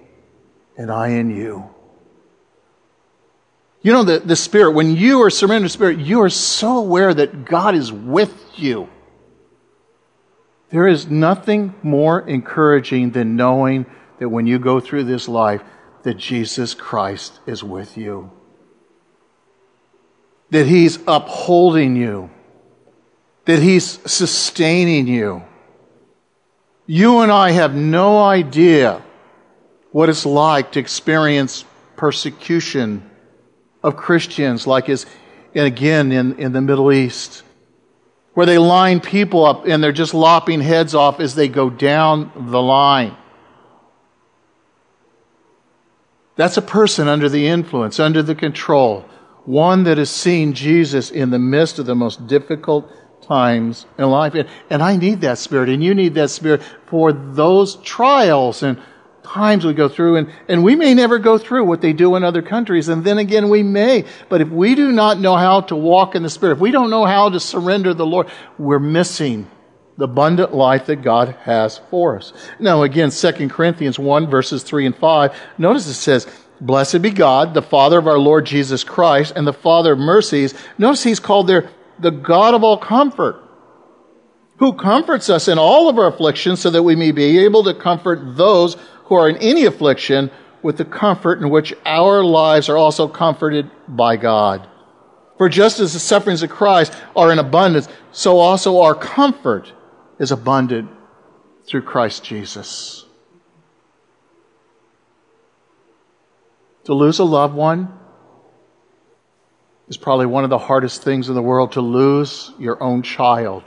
[0.76, 1.70] and I in you.
[3.82, 7.14] You know, the, the Spirit, when you are surrendered to Spirit, you are so aware
[7.14, 8.88] that God is with you.
[10.70, 13.86] There is nothing more encouraging than knowing
[14.18, 15.62] that when you go through this life,
[16.02, 18.32] that Jesus Christ is with you
[20.50, 22.30] that He's upholding you,
[23.44, 25.42] that He's sustaining you.
[26.86, 29.02] You and I have no idea
[29.92, 31.64] what it's like to experience
[31.96, 33.08] persecution
[33.82, 35.06] of Christians, like is,
[35.54, 37.42] and again, in, in the Middle East,
[38.34, 42.30] where they line people up and they're just lopping heads off as they go down
[42.34, 43.16] the line.
[46.36, 49.04] That's a person under the influence, under the control,
[49.50, 52.90] one that has seen Jesus in the midst of the most difficult
[53.22, 54.34] times in life.
[54.34, 58.80] And, and I need that spirit, and you need that spirit for those trials and
[59.22, 62.24] times we go through, and, and we may never go through what they do in
[62.24, 64.04] other countries, and then again we may.
[64.28, 66.90] But if we do not know how to walk in the Spirit, if we don't
[66.90, 69.48] know how to surrender the Lord, we're missing
[69.96, 72.32] the abundant life that God has for us.
[72.58, 76.26] Now again, 2 Corinthians 1 verses 3 and 5, notice it says,
[76.60, 80.54] Blessed be God, the Father of our Lord Jesus Christ, and the Father of mercies.
[80.78, 83.42] Notice he's called there the God of all comfort,
[84.58, 87.74] who comforts us in all of our afflictions so that we may be able to
[87.74, 90.30] comfort those who are in any affliction
[90.62, 94.68] with the comfort in which our lives are also comforted by God.
[95.38, 99.72] For just as the sufferings of Christ are in abundance, so also our comfort
[100.18, 100.90] is abundant
[101.66, 103.06] through Christ Jesus.
[106.90, 107.96] To lose a loved one
[109.86, 111.70] is probably one of the hardest things in the world.
[111.74, 113.62] To lose your own child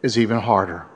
[0.00, 0.86] is even harder.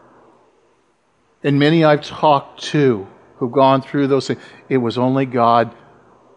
[1.42, 5.74] And many I've talked to who've gone through those things, it was only God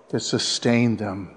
[0.09, 1.35] that sustained them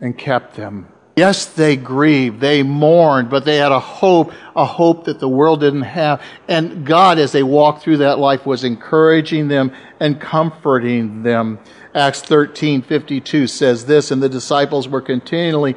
[0.00, 0.88] and kept them.
[1.16, 5.60] Yes, they grieved, they mourned, but they had a hope, a hope that the world
[5.60, 6.20] didn't have.
[6.48, 11.60] And God, as they walked through that life, was encouraging them and comforting them.
[11.94, 15.76] Acts 13, 52 says this, and the disciples were continually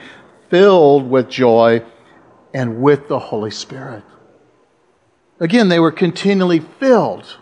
[0.50, 1.84] filled with joy
[2.52, 4.04] and with the Holy Spirit.
[5.40, 7.38] Again, they were continually filled.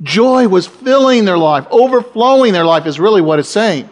[0.00, 3.90] Joy was filling their life, overflowing their life is really what it's saying.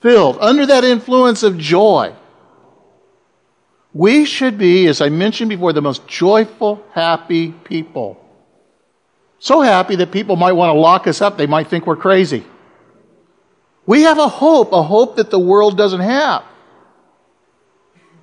[0.00, 2.14] Filled, under that influence of joy.
[3.92, 8.24] We should be, as I mentioned before, the most joyful, happy people.
[9.40, 11.36] So happy that people might want to lock us up.
[11.36, 12.44] They might think we're crazy.
[13.86, 16.44] We have a hope, a hope that the world doesn't have.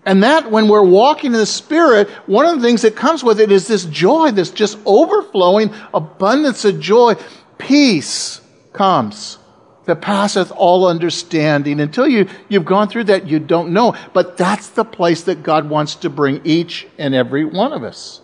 [0.05, 3.39] And that, when we're walking in the Spirit, one of the things that comes with
[3.39, 7.15] it is this joy, this just overflowing abundance of joy.
[7.57, 8.39] Peace
[8.71, 9.39] comes
[9.85, 11.79] that passeth all understanding.
[11.79, 13.95] Until you, you've gone through that, you don't know.
[14.13, 18.21] But that's the place that God wants to bring each and every one of us.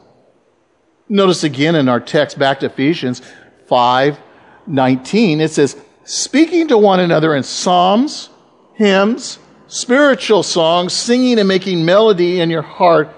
[1.10, 3.22] Notice again in our text back to Ephesians
[3.68, 4.20] 5
[4.68, 8.30] 19, it says, speaking to one another in psalms,
[8.76, 13.10] hymns, spiritual songs, singing and making melody in your heart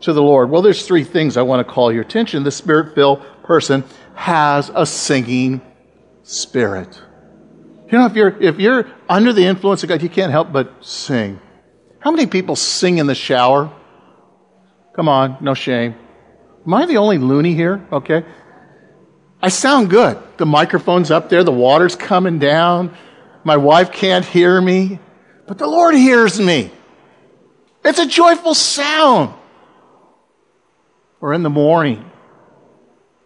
[0.00, 0.50] to the Lord.
[0.50, 2.42] Well, there's three things I want to call your attention.
[2.42, 5.60] The spirit filled person has a singing
[6.22, 7.00] spirit.
[7.92, 10.84] You know, if you're, if you're under the influence of God, you can't help but
[10.84, 11.38] sing.
[12.00, 13.72] How many people sing in the shower?
[14.96, 15.94] Come on, no shame.
[16.66, 17.86] Am I the only loony here?
[17.92, 18.24] Okay.
[19.40, 20.20] I sound good.
[20.38, 22.96] The microphone's up there, the water's coming down.
[23.44, 24.98] My wife can't hear me
[25.52, 26.70] but the Lord hears me.
[27.84, 29.34] It's a joyful sound.
[31.20, 32.10] Or in the morning,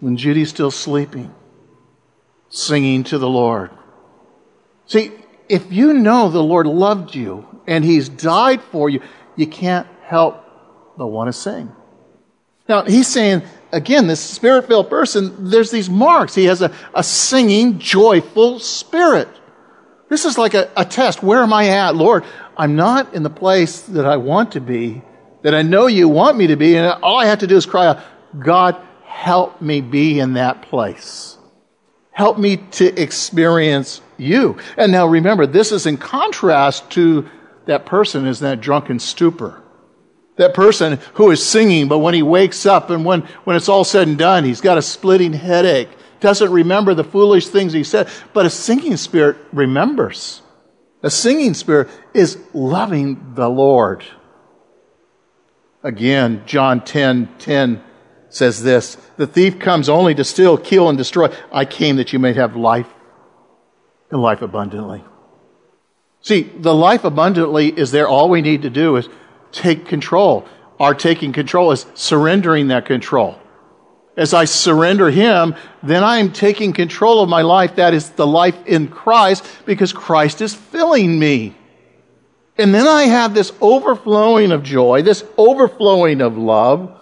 [0.01, 1.33] when Judy's still sleeping,
[2.49, 3.71] singing to the Lord.
[4.87, 5.13] See,
[5.49, 9.01] if you know the Lord loved you and He's died for you,
[9.37, 10.43] you can't help
[10.97, 11.73] but want to sing.
[12.69, 16.35] Now, He's saying, again, this spirit filled person, there's these marks.
[16.35, 19.29] He has a, a singing, joyful spirit.
[20.09, 21.23] This is like a, a test.
[21.23, 21.97] Where am I at?
[21.97, 22.25] Lord,
[22.57, 25.03] I'm not in the place that I want to be,
[25.43, 27.67] that I know you want me to be, and all I have to do is
[27.67, 28.01] cry out,
[28.39, 31.37] God, help me be in that place.
[32.13, 34.59] Help me to experience you.
[34.77, 37.29] And now remember, this is in contrast to
[37.67, 39.63] that person is that drunken stupor.
[40.37, 43.85] That person who is singing, but when he wakes up and when, when it's all
[43.85, 45.89] said and done, he's got a splitting headache
[46.21, 50.43] doesn't remember the foolish things he said, but a singing spirit remembers.
[51.03, 54.05] A singing spirit is loving the Lord.
[55.83, 57.85] Again, John 10 10
[58.29, 61.33] says this The thief comes only to steal, kill, and destroy.
[61.53, 62.89] I came that you may have life
[64.11, 65.05] and life abundantly.
[66.21, 68.09] See, the life abundantly is there.
[68.09, 69.09] All we need to do is
[69.53, 70.47] take control.
[70.81, 73.39] Our taking control is surrendering that control
[74.17, 77.77] as I surrender Him, then I am taking control of my life.
[77.77, 81.55] That is the life in Christ because Christ is filling me.
[82.57, 86.99] And then I have this overflowing of joy, this overflowing of love.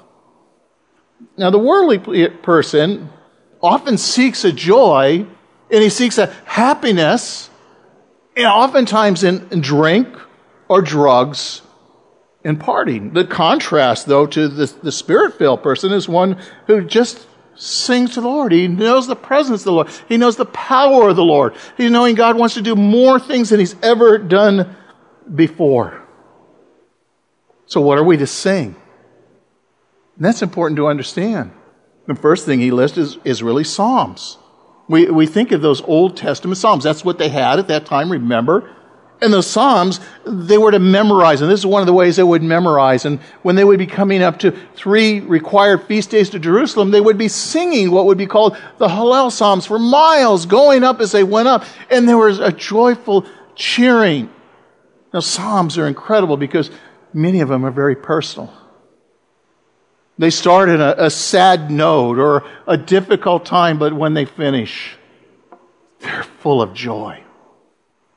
[1.37, 3.11] Now, the worldly person
[3.63, 5.27] often seeks a joy
[5.71, 7.51] and he seeks a happiness,
[8.37, 10.09] and oftentimes in, in drink
[10.69, 11.63] or drugs
[12.45, 13.15] and partying.
[13.15, 18.21] The contrast, though, to the, the spirit filled person is one who just sings to
[18.21, 18.53] the Lord.
[18.53, 19.89] He knows the presence of the Lord.
[20.09, 21.55] He knows the power of the Lord.
[21.77, 24.77] He's knowing God wants to do more things than he's ever done
[25.33, 26.03] before.
[27.67, 28.77] So, what are we to sing?
[30.17, 31.53] And that's important to understand.
[32.07, 34.39] The first thing he lists is, is really Psalms.
[34.89, 36.85] We, we think of those Old Testament Psalms.
[36.85, 38.71] That's what they had at that time, remember?
[39.23, 41.41] And those Psalms, they were to memorize.
[41.41, 43.07] And this is one of the ways they would memorize.
[43.07, 47.01] And when they would be coming up to three required feast days to Jerusalem, they
[47.01, 51.13] would be singing what would be called the Hallel Psalms for miles, going up as
[51.13, 51.65] they went up.
[51.89, 53.25] And there was a joyful
[53.55, 54.31] cheering.
[55.15, 56.71] Now, Psalms are incredible because
[57.15, 58.53] many of them are very personal.
[60.19, 64.97] They start in a, a sad note or a difficult time, but when they finish,
[66.01, 67.23] they're full of joy.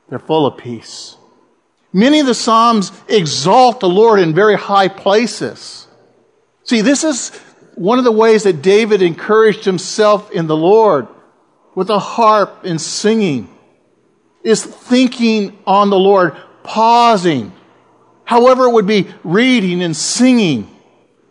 [0.08, 1.16] They're full of peace.
[1.92, 5.86] Many of the Psalms exalt the Lord in very high places.
[6.62, 7.30] See, this is
[7.74, 11.08] one of the ways that David encouraged himself in the Lord
[11.74, 13.48] with a harp and singing,
[14.42, 17.52] is thinking on the Lord, pausing.
[18.24, 20.68] However, it would be reading and singing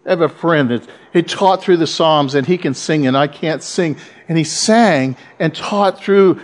[0.07, 3.17] I have a friend that he taught through the Psalms and he can sing and
[3.17, 3.97] I can't sing.
[4.29, 6.35] And he sang and taught through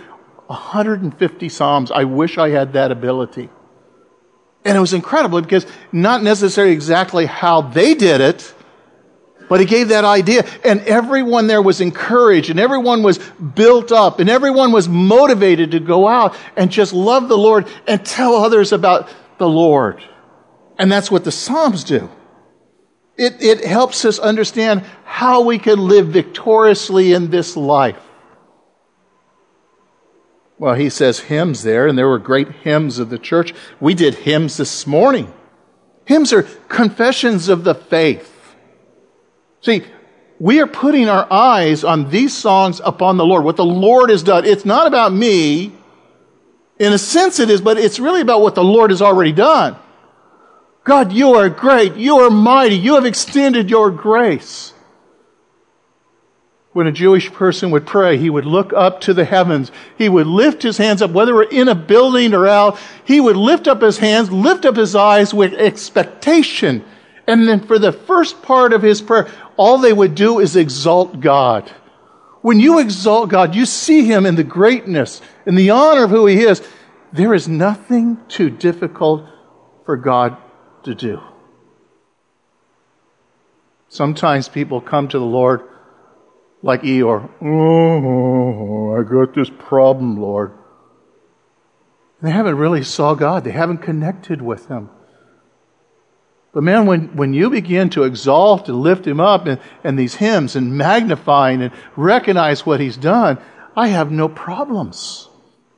[0.46, 1.90] 150 Psalms.
[1.90, 3.48] I wish I had that ability.
[4.66, 8.54] And it was incredible because not necessarily exactly how they did it,
[9.48, 10.46] but he gave that idea.
[10.62, 15.80] And everyone there was encouraged and everyone was built up and everyone was motivated to
[15.80, 19.08] go out and just love the Lord and tell others about
[19.38, 20.02] the Lord.
[20.78, 22.10] And that's what the Psalms do.
[23.16, 28.00] It, it helps us understand how we can live victoriously in this life.
[30.58, 33.54] Well, he says hymns there, and there were great hymns of the church.
[33.80, 35.32] We did hymns this morning.
[36.06, 38.30] Hymns are confessions of the faith.
[39.60, 39.84] See,
[40.38, 44.22] we are putting our eyes on these songs upon the Lord, what the Lord has
[44.22, 44.44] done.
[44.44, 45.72] It's not about me.
[46.78, 49.76] In a sense, it is, but it's really about what the Lord has already done.
[50.84, 51.96] God, you are great.
[51.96, 52.76] You are mighty.
[52.76, 54.72] You have extended your grace.
[56.72, 59.72] When a Jewish person would pray, he would look up to the heavens.
[59.96, 62.78] He would lift his hands up, whether we're in a building or out.
[63.04, 66.84] He would lift up his hands, lift up his eyes with expectation.
[67.26, 71.20] And then for the first part of his prayer, all they would do is exalt
[71.20, 71.70] God.
[72.42, 76.26] When you exalt God, you see him in the greatness, in the honor of who
[76.26, 76.60] he is.
[77.12, 79.24] There is nothing too difficult
[79.86, 80.36] for God
[80.84, 81.20] to do.
[83.88, 85.62] Sometimes people come to the Lord
[86.62, 87.30] like Eeyore.
[87.42, 90.52] Oh, I got this problem, Lord.
[92.22, 93.44] They haven't really saw God.
[93.44, 94.88] They haven't connected with Him.
[96.52, 100.14] But man, when, when you begin to exalt and lift Him up and, and these
[100.14, 103.38] hymns and magnifying and recognize what He's done,
[103.76, 105.28] I have no problems.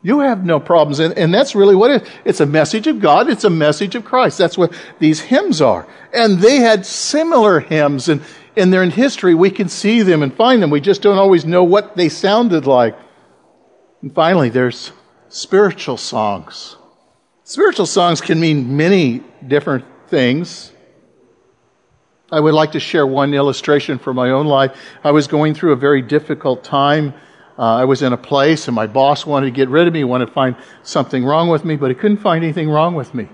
[0.03, 1.01] You have no problems.
[1.01, 2.09] And, and that's really what it is.
[2.24, 3.28] It's a message of God.
[3.28, 4.38] It's a message of Christ.
[4.38, 5.86] That's what these hymns are.
[6.12, 8.22] And they had similar hymns and
[8.57, 10.70] in their history, we can see them and find them.
[10.70, 12.97] We just don't always know what they sounded like.
[14.01, 14.92] And finally, there's
[15.28, 16.76] spiritual songs.
[17.44, 20.72] Spiritual songs can mean many different things.
[22.32, 24.76] I would like to share one illustration from my own life.
[25.05, 27.14] I was going through a very difficult time
[27.59, 30.04] uh, I was in a place and my boss wanted to get rid of me,
[30.04, 33.28] wanted to find something wrong with me, but he couldn't find anything wrong with me.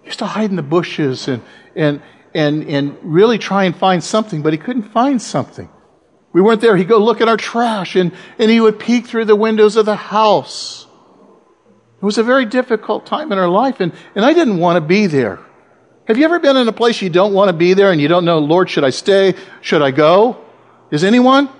[0.00, 1.42] He used to hide in the bushes and,
[1.76, 2.02] and,
[2.34, 5.68] and, and really try and find something, but he couldn't find something.
[6.32, 6.76] We weren't there.
[6.76, 9.86] He'd go look at our trash and, and he would peek through the windows of
[9.86, 10.86] the house.
[12.00, 14.80] It was a very difficult time in our life, and, and I didn't want to
[14.80, 15.40] be there.
[16.06, 18.08] Have you ever been in a place you don't want to be there and you
[18.08, 19.34] don't know, Lord, should I stay?
[19.60, 20.42] Should I go?
[20.90, 21.50] Is anyone?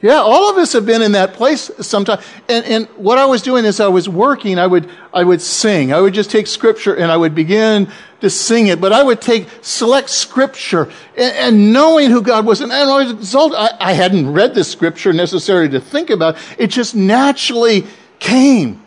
[0.00, 2.20] Yeah, all of us have been in that place sometime.
[2.48, 5.92] And, and what I was doing is I was working, I would, I would sing.
[5.92, 7.90] I would just take scripture and I would begin
[8.20, 8.80] to sing it.
[8.80, 12.60] But I would take select scripture and, and knowing who God was.
[12.60, 16.36] And, and I, was I, I hadn't read the scripture necessarily to think about.
[16.58, 17.84] It just naturally
[18.20, 18.84] came.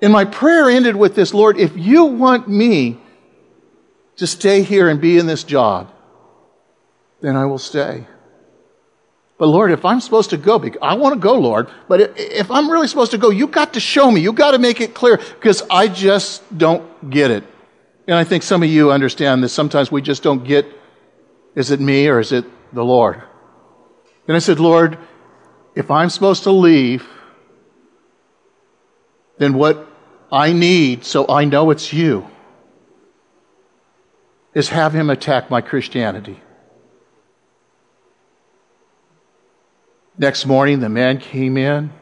[0.00, 2.98] And my prayer ended with this, Lord, if you want me
[4.16, 5.92] to stay here and be in this job,
[7.20, 8.06] then I will stay.
[9.38, 12.70] But Lord, if I'm supposed to go, I want to go, Lord, but if I'm
[12.70, 14.20] really supposed to go, you got to show me.
[14.20, 17.44] You got to make it clear because I just don't get it.
[18.08, 20.66] And I think some of you understand that sometimes we just don't get
[21.54, 23.22] is it me or is it the Lord?
[24.28, 24.98] And I said, Lord,
[25.74, 27.06] if I'm supposed to leave,
[29.38, 29.86] then what
[30.30, 32.28] I need, so I know it's you,
[34.54, 36.40] is have him attack my Christianity.
[40.18, 41.92] Next morning, the man came in.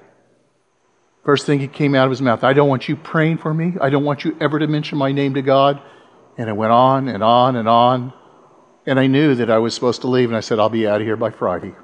[1.24, 3.74] First thing he came out of his mouth, I don't want you praying for me.
[3.80, 5.80] I don't want you ever to mention my name to God.
[6.36, 8.12] And it went on and on and on.
[8.86, 11.00] And I knew that I was supposed to leave, and I said, I'll be out
[11.00, 11.74] of here by Friday.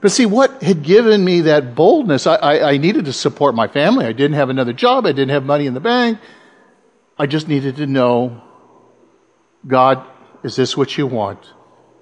[0.00, 3.68] But see, what had given me that boldness, I, I, I, needed to support my
[3.68, 4.06] family.
[4.06, 5.04] I didn't have another job.
[5.04, 6.18] I didn't have money in the bank.
[7.18, 8.42] I just needed to know
[9.66, 10.04] God,
[10.42, 11.38] is this what you want?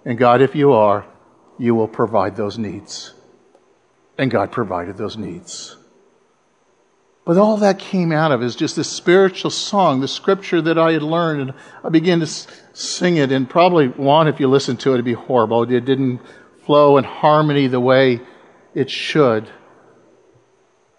[0.05, 1.05] And God, if you are,
[1.59, 3.13] you will provide those needs.
[4.17, 5.77] And God provided those needs.
[7.25, 10.93] But all that came out of is just this spiritual song, the scripture that I
[10.93, 11.55] had learned, and
[11.85, 13.31] I began to sing it.
[13.31, 15.63] And probably one, if you listen to it, it'd be horrible.
[15.65, 16.21] It didn't
[16.65, 18.21] flow in harmony the way
[18.75, 19.47] it should.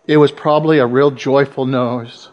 [0.05, 2.29] It was probably a real joyful noise,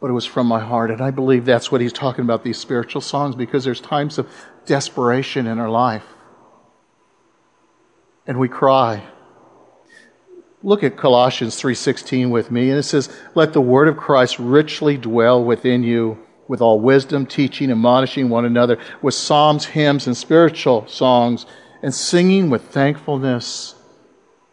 [0.00, 0.90] but it was from my heart.
[0.90, 4.26] And I believe that's what he's talking about, these spiritual songs, because there's times of
[4.64, 6.04] desperation in our life.
[8.30, 9.02] And we cry.
[10.62, 14.96] Look at Colossians 3:16 with me and it says let the word of Christ richly
[14.96, 16.16] dwell within you
[16.46, 21.44] with all wisdom teaching admonishing one another with psalms hymns and spiritual songs
[21.82, 23.74] and singing with thankfulness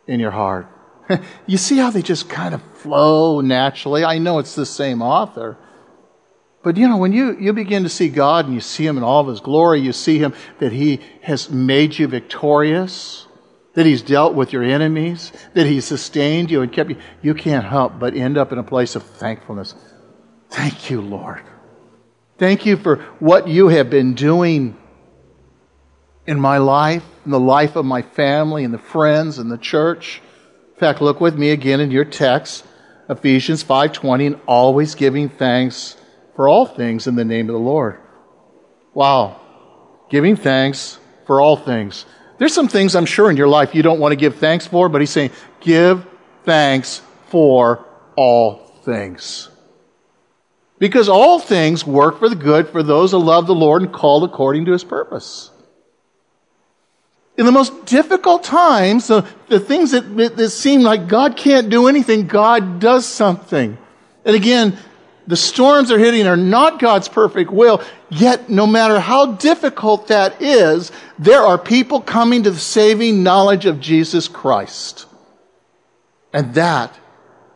[0.08, 0.68] in your heart.
[1.46, 4.04] you see how they just kind of flow naturally?
[4.04, 5.56] I know it's the same author.
[6.64, 9.04] But you know, when you, you begin to see God and you see Him in
[9.04, 13.27] all of His glory, you see Him that He has made you victorious,
[13.78, 17.64] that He's dealt with your enemies, that He's sustained you and kept you, you can't
[17.64, 19.76] help but end up in a place of thankfulness.
[20.50, 21.44] Thank you, Lord.
[22.40, 24.76] Thank you for what you have been doing
[26.26, 30.24] in my life, in the life of my family, and the friends, and the church.
[30.74, 32.66] In fact, look with me again in your text,
[33.08, 35.96] Ephesians 5:20, and always giving thanks
[36.36, 38.00] for all things in the name of the Lord.
[38.96, 39.40] Wow.
[40.10, 40.98] Giving thanks
[41.28, 42.08] for all things.
[42.38, 44.90] There's some things I'm sure in your life you don't want to give thanks for,
[44.90, 46.06] but he's saying, give
[46.44, 47.86] thanks for
[48.16, 49.50] all things.
[50.80, 54.24] Because all things work for the good for those who love the Lord and called
[54.24, 55.50] according to his purpose
[57.38, 60.02] in the most difficult times, the, the things that,
[60.36, 63.78] that seem like God can't do anything, God does something.
[64.26, 64.78] And again,
[65.28, 70.42] the storms are hitting are not God's perfect will, yet no matter how difficult that
[70.42, 75.06] is, there are people coming to the saving knowledge of Jesus Christ.
[76.34, 76.98] And that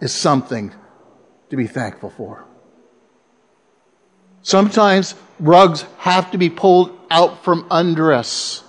[0.01, 0.74] is something
[1.49, 2.45] to be thankful for.
[4.41, 8.63] Sometimes rugs have to be pulled out from under us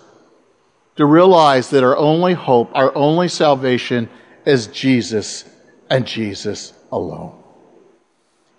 [0.96, 4.08] to realize that our only hope, our only salvation
[4.44, 5.44] is Jesus
[5.88, 7.41] and Jesus alone.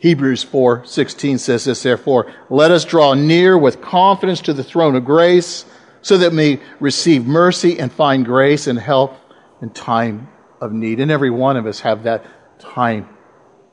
[0.03, 5.05] Hebrews 4:16 says this therefore let us draw near with confidence to the throne of
[5.05, 5.63] grace
[6.01, 9.15] so that we may receive mercy and find grace and help
[9.61, 10.27] in time
[10.59, 12.25] of need and every one of us have that
[12.59, 13.07] time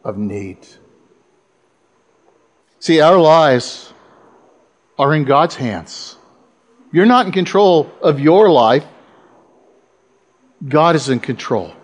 [0.04, 0.58] of need.
[2.78, 3.92] See our lives
[5.00, 6.16] are in God's hands.
[6.92, 8.84] You're not in control of your life.
[10.68, 11.74] God is in control.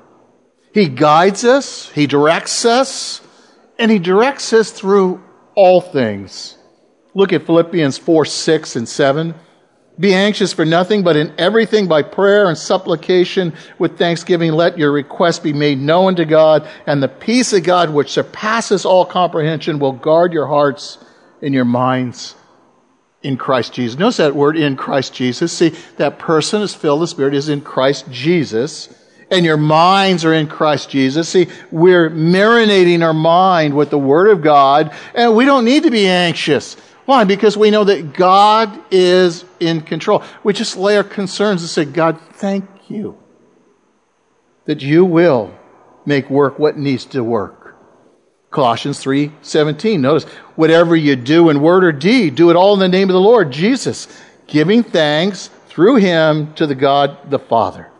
[0.72, 3.22] He guides us, He directs us,
[3.78, 5.22] and He directs us through
[5.54, 6.56] all things.
[7.14, 9.34] Look at Philippians 4 6 and 7.
[9.98, 14.92] Be anxious for nothing, but in everything by prayer and supplication with thanksgiving, let your
[14.92, 19.78] requests be made known to God, and the peace of God, which surpasses all comprehension,
[19.78, 20.98] will guard your hearts
[21.40, 22.34] and your minds
[23.22, 23.98] in Christ Jesus.
[23.98, 25.50] Notice that word in Christ Jesus.
[25.50, 28.92] See, that person is filled with the Spirit is in Christ Jesus.
[29.30, 31.28] And your minds are in Christ Jesus.
[31.28, 35.90] See, we're marinating our mind with the Word of God, and we don't need to
[35.90, 36.74] be anxious.
[37.06, 37.24] Why?
[37.24, 40.22] Because we know that God is in control.
[40.44, 43.18] We just lay our concerns and say, God, thank you
[44.66, 45.54] that you will
[46.04, 47.76] make work what needs to work.
[48.50, 50.00] Colossians 3:17.
[50.00, 50.24] Notice,
[50.54, 53.20] whatever you do in word or deed, do it all in the name of the
[53.20, 54.08] Lord Jesus,
[54.46, 57.90] giving thanks through him to the God the Father.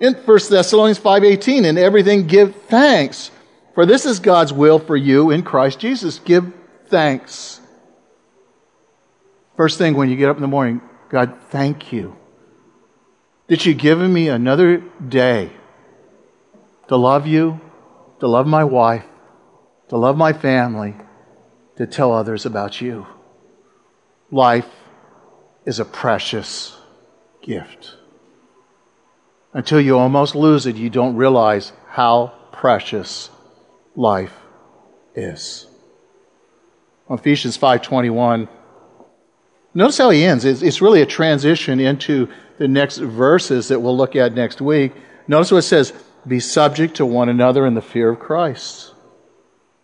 [0.00, 3.30] In 1 Thessalonians 5:18, in everything give thanks,
[3.74, 6.18] for this is God's will for you in Christ Jesus.
[6.20, 6.52] Give
[6.86, 7.60] thanks.
[9.56, 12.16] First thing when you get up in the morning, God, thank you
[13.48, 14.78] that you've given me another
[15.08, 15.50] day
[16.86, 17.60] to love you,
[18.20, 19.04] to love my wife,
[19.88, 20.94] to love my family,
[21.76, 23.06] to tell others about you.
[24.30, 24.68] Life
[25.64, 26.76] is a precious
[27.42, 27.97] gift.
[29.58, 33.28] Until you almost lose it, you don't realize how precious
[33.96, 34.38] life
[35.16, 35.66] is.
[37.10, 38.46] Ephesians 5:21
[39.74, 40.44] Notice how he ends.
[40.44, 42.28] It's really a transition into
[42.58, 44.92] the next verses that we'll look at next week.
[45.26, 45.92] Notice what it says
[46.24, 48.94] be subject to one another in the fear of Christ.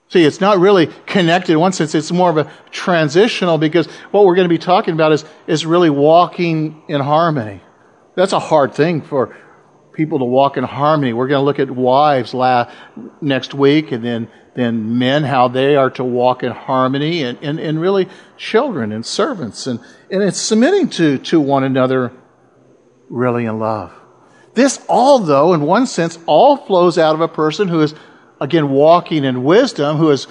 [0.09, 4.25] See, it's not really connected in one sense, it's more of a transitional because what
[4.25, 7.61] we're going to be talking about is, is really walking in harmony.
[8.15, 9.37] That's a hard thing for
[9.95, 11.13] people to walk in harmony.
[11.13, 12.71] We're going to look at wives la-
[13.21, 17.59] next week and then, then men, how they are to walk in harmony and, and,
[17.59, 19.67] and really children and servants.
[19.67, 19.81] And,
[20.11, 22.13] and it's submitting to, to one another
[23.09, 23.93] really in love.
[24.55, 27.95] This all, though, in one sense, all flows out of a person who is,
[28.41, 30.27] again, walking in wisdom, who is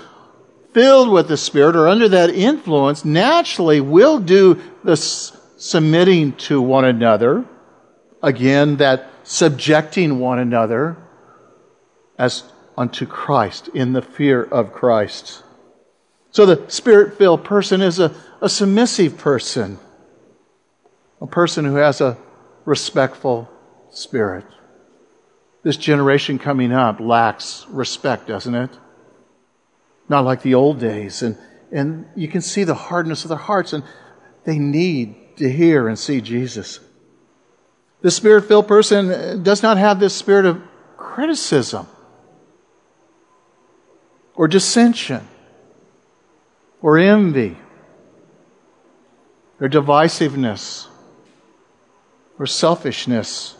[0.74, 6.86] filled with the Spirit or under that influence, naturally will do the submitting to one
[6.86, 7.45] another.
[8.22, 10.97] Again, that subjecting one another
[12.17, 12.43] as
[12.78, 15.43] unto Christ in the fear of Christ.
[16.32, 19.80] So the spirit filled person is a, a submissive person,
[21.21, 22.17] a person who has a
[22.65, 23.49] respectful
[23.91, 24.45] spirit.
[25.63, 28.71] This generation coming up lacks respect, doesn't it?
[30.09, 31.21] Not like the old days.
[31.21, 31.38] And,
[31.71, 33.84] and you can see the hardness of their hearts, and
[34.43, 36.80] they need to hear and see Jesus.
[38.04, 40.62] The spirit filled person does not have this spirit of
[40.97, 41.88] criticism
[44.36, 45.26] or dissension
[46.82, 47.58] or envy
[49.62, 50.88] or divisiveness
[52.38, 53.56] or selfishness.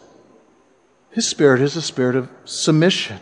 [1.10, 3.20] His spirit is a spirit of submission.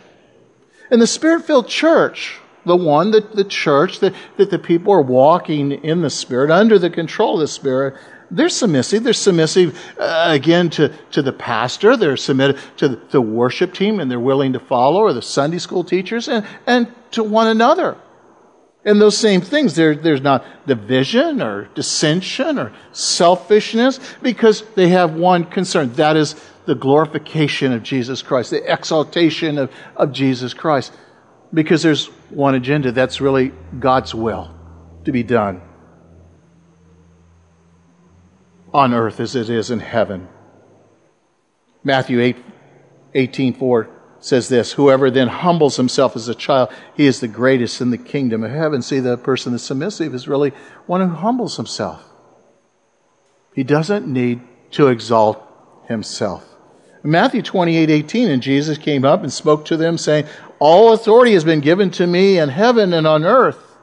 [0.91, 5.01] And the spirit filled church, the one that the church, that, that the people are
[5.01, 7.93] walking in the spirit, under the control of the spirit,
[8.33, 9.03] they're submissive.
[9.03, 11.95] They're submissive, uh, again, to, to the pastor.
[11.95, 15.83] They're submitted to the, worship team and they're willing to follow, or the Sunday school
[15.83, 17.95] teachers, and, and to one another.
[18.85, 25.13] And those same things, there, there's not division or dissension or selfishness because they have
[25.13, 25.93] one concern.
[25.93, 30.91] That is the glorification of Jesus Christ, the exaltation of, of Jesus Christ.
[31.53, 34.53] Because there's one agenda that's really God's will
[35.05, 35.61] to be done
[38.73, 40.27] on earth as it is in heaven.
[41.83, 42.37] Matthew 8,
[43.13, 47.81] 18, 4 says this Whoever then humbles himself as a child, he is the greatest
[47.81, 48.81] in the kingdom of heaven.
[48.81, 50.51] See, the person that's submissive is really
[50.85, 52.03] one who humbles himself.
[53.53, 55.45] He doesn't need to exalt
[55.87, 56.49] himself.
[57.03, 60.25] In Matthew 28 18, and Jesus came up and spoke to them, saying,
[60.59, 63.77] All authority has been given to me in heaven and on earth.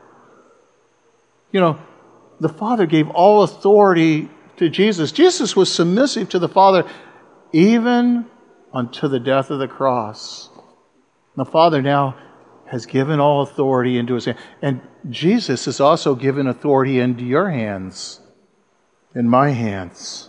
[1.52, 1.80] You know,
[2.40, 4.30] the Father gave all authority
[4.60, 5.10] to Jesus.
[5.10, 6.88] Jesus was submissive to the Father
[7.52, 8.26] even
[8.72, 10.48] unto the death of the cross.
[11.36, 12.16] The Father now
[12.66, 14.38] has given all authority into his hand.
[14.62, 18.20] And Jesus has also given authority into your hands,
[19.14, 20.28] in my hands.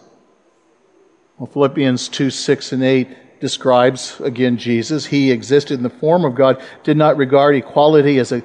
[1.38, 5.06] Well, Philippians 2 6 and 8 describes again Jesus.
[5.06, 8.44] He existed in the form of God, did not regard equality as a,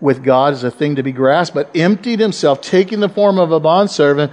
[0.00, 3.52] with God as a thing to be grasped, but emptied himself, taking the form of
[3.52, 4.32] a bondservant,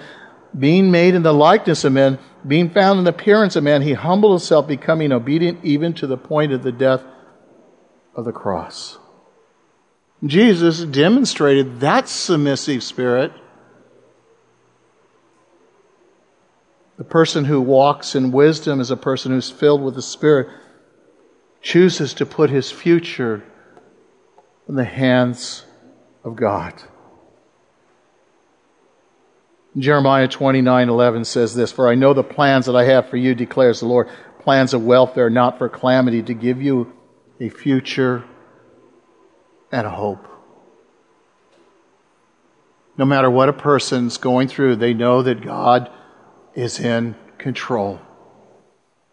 [0.57, 3.93] being made in the likeness of men being found in the appearance of man, he
[3.93, 7.03] humbled himself, becoming obedient even to the point of the death
[8.15, 8.97] of the cross.
[10.23, 13.31] Jesus demonstrated that submissive spirit.
[16.97, 20.47] The person who walks in wisdom is a person who's filled with the Spirit,
[21.61, 23.43] chooses to put his future
[24.69, 25.65] in the hands
[26.23, 26.73] of God.
[29.77, 33.35] Jeremiah 29 11 says this For I know the plans that I have for you,
[33.35, 34.09] declares the Lord
[34.39, 36.93] plans of welfare, not for calamity, to give you
[37.39, 38.23] a future
[39.71, 40.27] and a hope.
[42.97, 45.91] No matter what a person's going through, they know that God
[46.53, 47.99] is in control.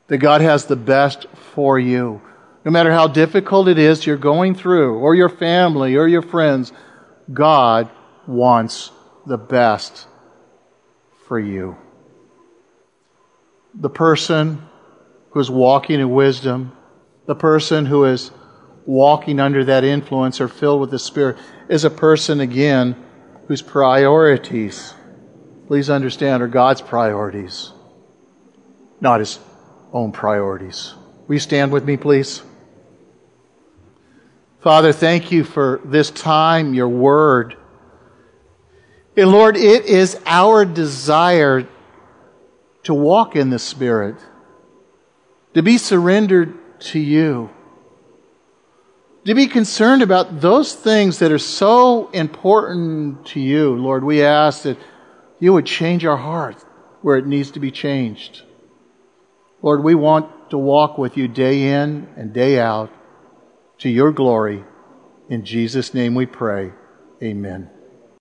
[0.07, 2.23] That God has the best for you.
[2.65, 6.73] No matter how difficult it is you're going through, or your family, or your friends,
[7.33, 7.91] God
[8.29, 8.93] wants
[9.27, 10.07] the best
[11.33, 11.79] for you.
[13.73, 14.69] The person
[15.31, 16.77] who is walking in wisdom,
[17.25, 18.31] the person who is
[18.85, 21.39] walking under that influence or filled with the Spirit,
[21.71, 23.03] is a person, again,
[23.49, 24.93] whose priorities,
[25.69, 27.73] please understand, are God's priorities,
[29.01, 29.39] not his
[29.91, 30.93] own priorities.
[31.29, 32.43] Will you stand with me, please?
[34.61, 37.57] Father, thank you for this time, your word.
[39.17, 41.69] And Lord, it is our desire
[42.85, 44.17] to walk in the Spirit,
[45.55, 47.51] to be surrendered to you,
[49.25, 53.77] to be concerned about those things that are so important to you.
[53.77, 54.79] Lord, we ask that
[55.39, 56.65] you would change our heart
[57.03, 58.43] where it needs to be changed.
[59.61, 62.91] Lord, we want to walk with you day in and day out
[63.79, 64.65] to your glory.
[65.29, 66.73] In Jesus' name we pray.
[67.23, 67.72] Amen.